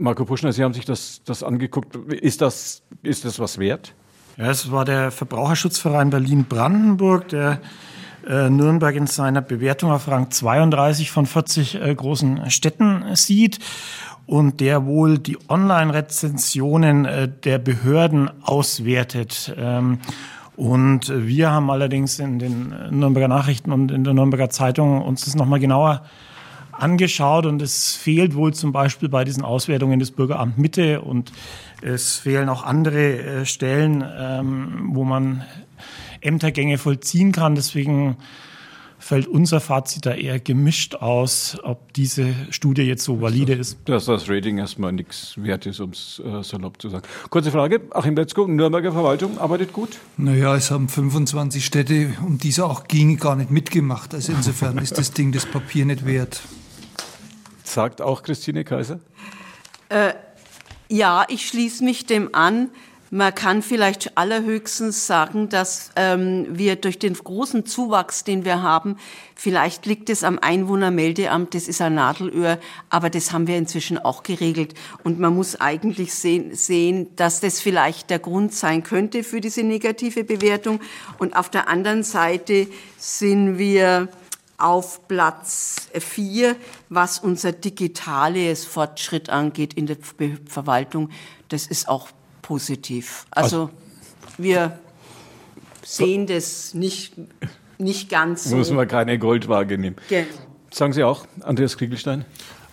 [0.00, 1.96] Marco Puschner, Sie haben sich das, das angeguckt.
[2.12, 3.94] Ist das, ist das was wert?
[4.36, 7.60] Ja, es war der Verbraucherschutzverein Berlin-Brandenburg, der
[8.24, 13.58] äh, Nürnberg in seiner Bewertung auf Rang 32 von 40 äh, großen Städten sieht
[14.26, 19.52] und der wohl die Online-Rezensionen äh, der Behörden auswertet.
[19.58, 19.98] Ähm,
[20.54, 25.34] und wir haben allerdings in den Nürnberger Nachrichten und in der Nürnberger Zeitung uns das
[25.34, 26.02] nochmal genauer
[26.78, 31.32] angeschaut und es fehlt wohl zum Beispiel bei diesen Auswertungen des Bürgeramt Mitte und
[31.82, 35.44] es fehlen auch andere äh, Stellen, ähm, wo man
[36.20, 37.54] Ämtergänge vollziehen kann.
[37.54, 38.16] Deswegen
[38.98, 43.78] fällt unser Fazit da eher gemischt aus, ob diese Studie jetzt so valide ist.
[43.84, 47.06] Dass das Rating erstmal nichts wert ist, um es äh, salopp zu sagen.
[47.30, 49.98] Kurze Frage, Achim Letzko, Nürnberger Verwaltung arbeitet gut?
[50.16, 54.14] Naja, es haben 25 Städte, um die es auch ging, gar nicht mitgemacht.
[54.14, 56.42] Also insofern ist das Ding das Papier nicht wert.
[57.68, 58.98] Sagt auch Christine Kaiser?
[59.90, 60.14] Äh,
[60.88, 62.70] ja, ich schließe mich dem an.
[63.10, 68.96] Man kann vielleicht allerhöchstens sagen, dass ähm, wir durch den großen Zuwachs, den wir haben,
[69.34, 72.58] vielleicht liegt es am Einwohnermeldeamt, das ist ein Nadelöhr,
[72.90, 74.74] aber das haben wir inzwischen auch geregelt.
[75.04, 79.62] Und man muss eigentlich sehen, sehen, dass das vielleicht der Grund sein könnte für diese
[79.62, 80.80] negative Bewertung.
[81.18, 82.66] Und auf der anderen Seite
[82.98, 84.08] sind wir
[84.58, 86.56] auf Platz vier,
[86.88, 89.96] was unser digitales Fortschritt angeht in der
[90.46, 91.10] Verwaltung.
[91.48, 92.08] Das ist auch
[92.42, 93.26] positiv.
[93.30, 93.70] Also
[94.36, 94.78] wir
[95.84, 97.14] sehen das nicht,
[97.78, 98.56] nicht ganz so.
[98.56, 99.96] Muss man keine Goldwaage nehmen.
[100.08, 100.26] Genau.
[100.70, 102.24] Sagen Sie auch, Andreas Kriegelstein?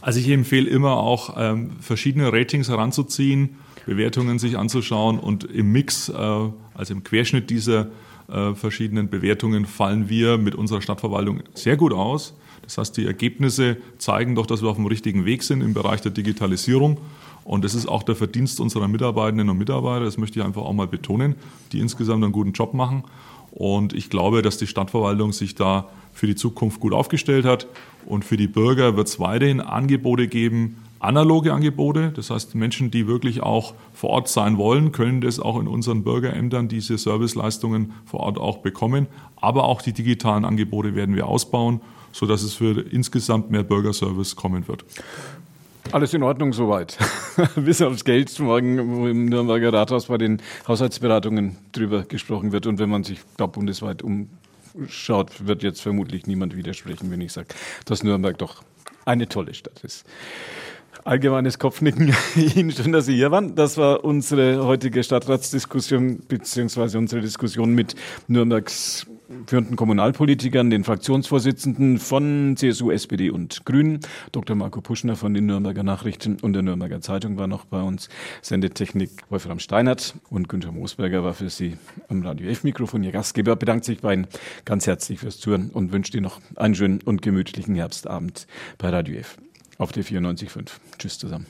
[0.02, 6.10] Also ich empfehle immer auch ähm, verschiedene Ratings heranzuziehen, Bewertungen sich anzuschauen und im Mix,
[6.10, 7.88] äh, also im Querschnitt dieser
[8.28, 12.34] äh, verschiedenen Bewertungen fallen wir mit unserer Stadtverwaltung sehr gut aus.
[12.64, 16.02] Das heißt, die Ergebnisse zeigen doch, dass wir auf dem richtigen Weg sind im Bereich
[16.02, 17.00] der Digitalisierung.
[17.44, 20.74] Und das ist auch der Verdienst unserer Mitarbeitenden und Mitarbeiter, das möchte ich einfach auch
[20.74, 21.36] mal betonen,
[21.72, 23.04] die insgesamt einen guten Job machen.
[23.52, 27.68] Und ich glaube, dass die Stadtverwaltung sich da für die Zukunft gut aufgestellt hat.
[28.06, 32.12] Und für die Bürger wird es weiterhin Angebote geben, analoge Angebote.
[32.12, 36.04] Das heißt, Menschen, die wirklich auch vor Ort sein wollen, können das auch in unseren
[36.04, 39.08] Bürgerämtern, diese Serviceleistungen vor Ort auch bekommen.
[39.36, 41.82] Aber auch die digitalen Angebote werden wir ausbauen,
[42.12, 44.86] sodass es für insgesamt mehr Bürgerservice kommen wird.
[45.92, 46.98] Alles in Ordnung soweit.
[47.56, 52.66] Bis aufs Geld morgen, wo im Nürnberger Rathaus bei den Haushaltsberatungen drüber gesprochen wird.
[52.66, 57.50] Und wenn man sich da bundesweit umschaut, wird jetzt vermutlich niemand widersprechen, wenn ich sage,
[57.86, 58.64] dass Nürnberg doch
[59.06, 60.06] eine tolle Stadt ist.
[61.06, 62.16] Allgemeines Kopfnicken.
[62.36, 63.54] Ihnen schön, dass Sie hier waren.
[63.54, 67.94] Das war unsere heutige Stadtratsdiskussion beziehungsweise unsere Diskussion mit
[68.28, 69.06] Nürnbergs
[69.46, 74.00] führenden Kommunalpolitikern, den Fraktionsvorsitzenden von CSU, SPD und Grünen.
[74.32, 74.56] Dr.
[74.56, 78.10] Marco Puschner von den Nürnberger Nachrichten und der Nürnberger Zeitung war noch bei uns.
[78.42, 81.78] Sendetechnik Wolfram Steinert und Günther Moosberger war für Sie
[82.08, 83.04] am Radio F-Mikrofon.
[83.04, 84.28] Ihr Gastgeber bedankt sich bei Ihnen
[84.66, 88.48] ganz herzlich fürs Zuhören und wünscht Ihnen noch einen schönen und gemütlichen Herbstabend
[88.80, 89.38] bei Radio F
[89.78, 90.72] auf der 94.5.
[90.98, 91.46] Tschüss zusammen.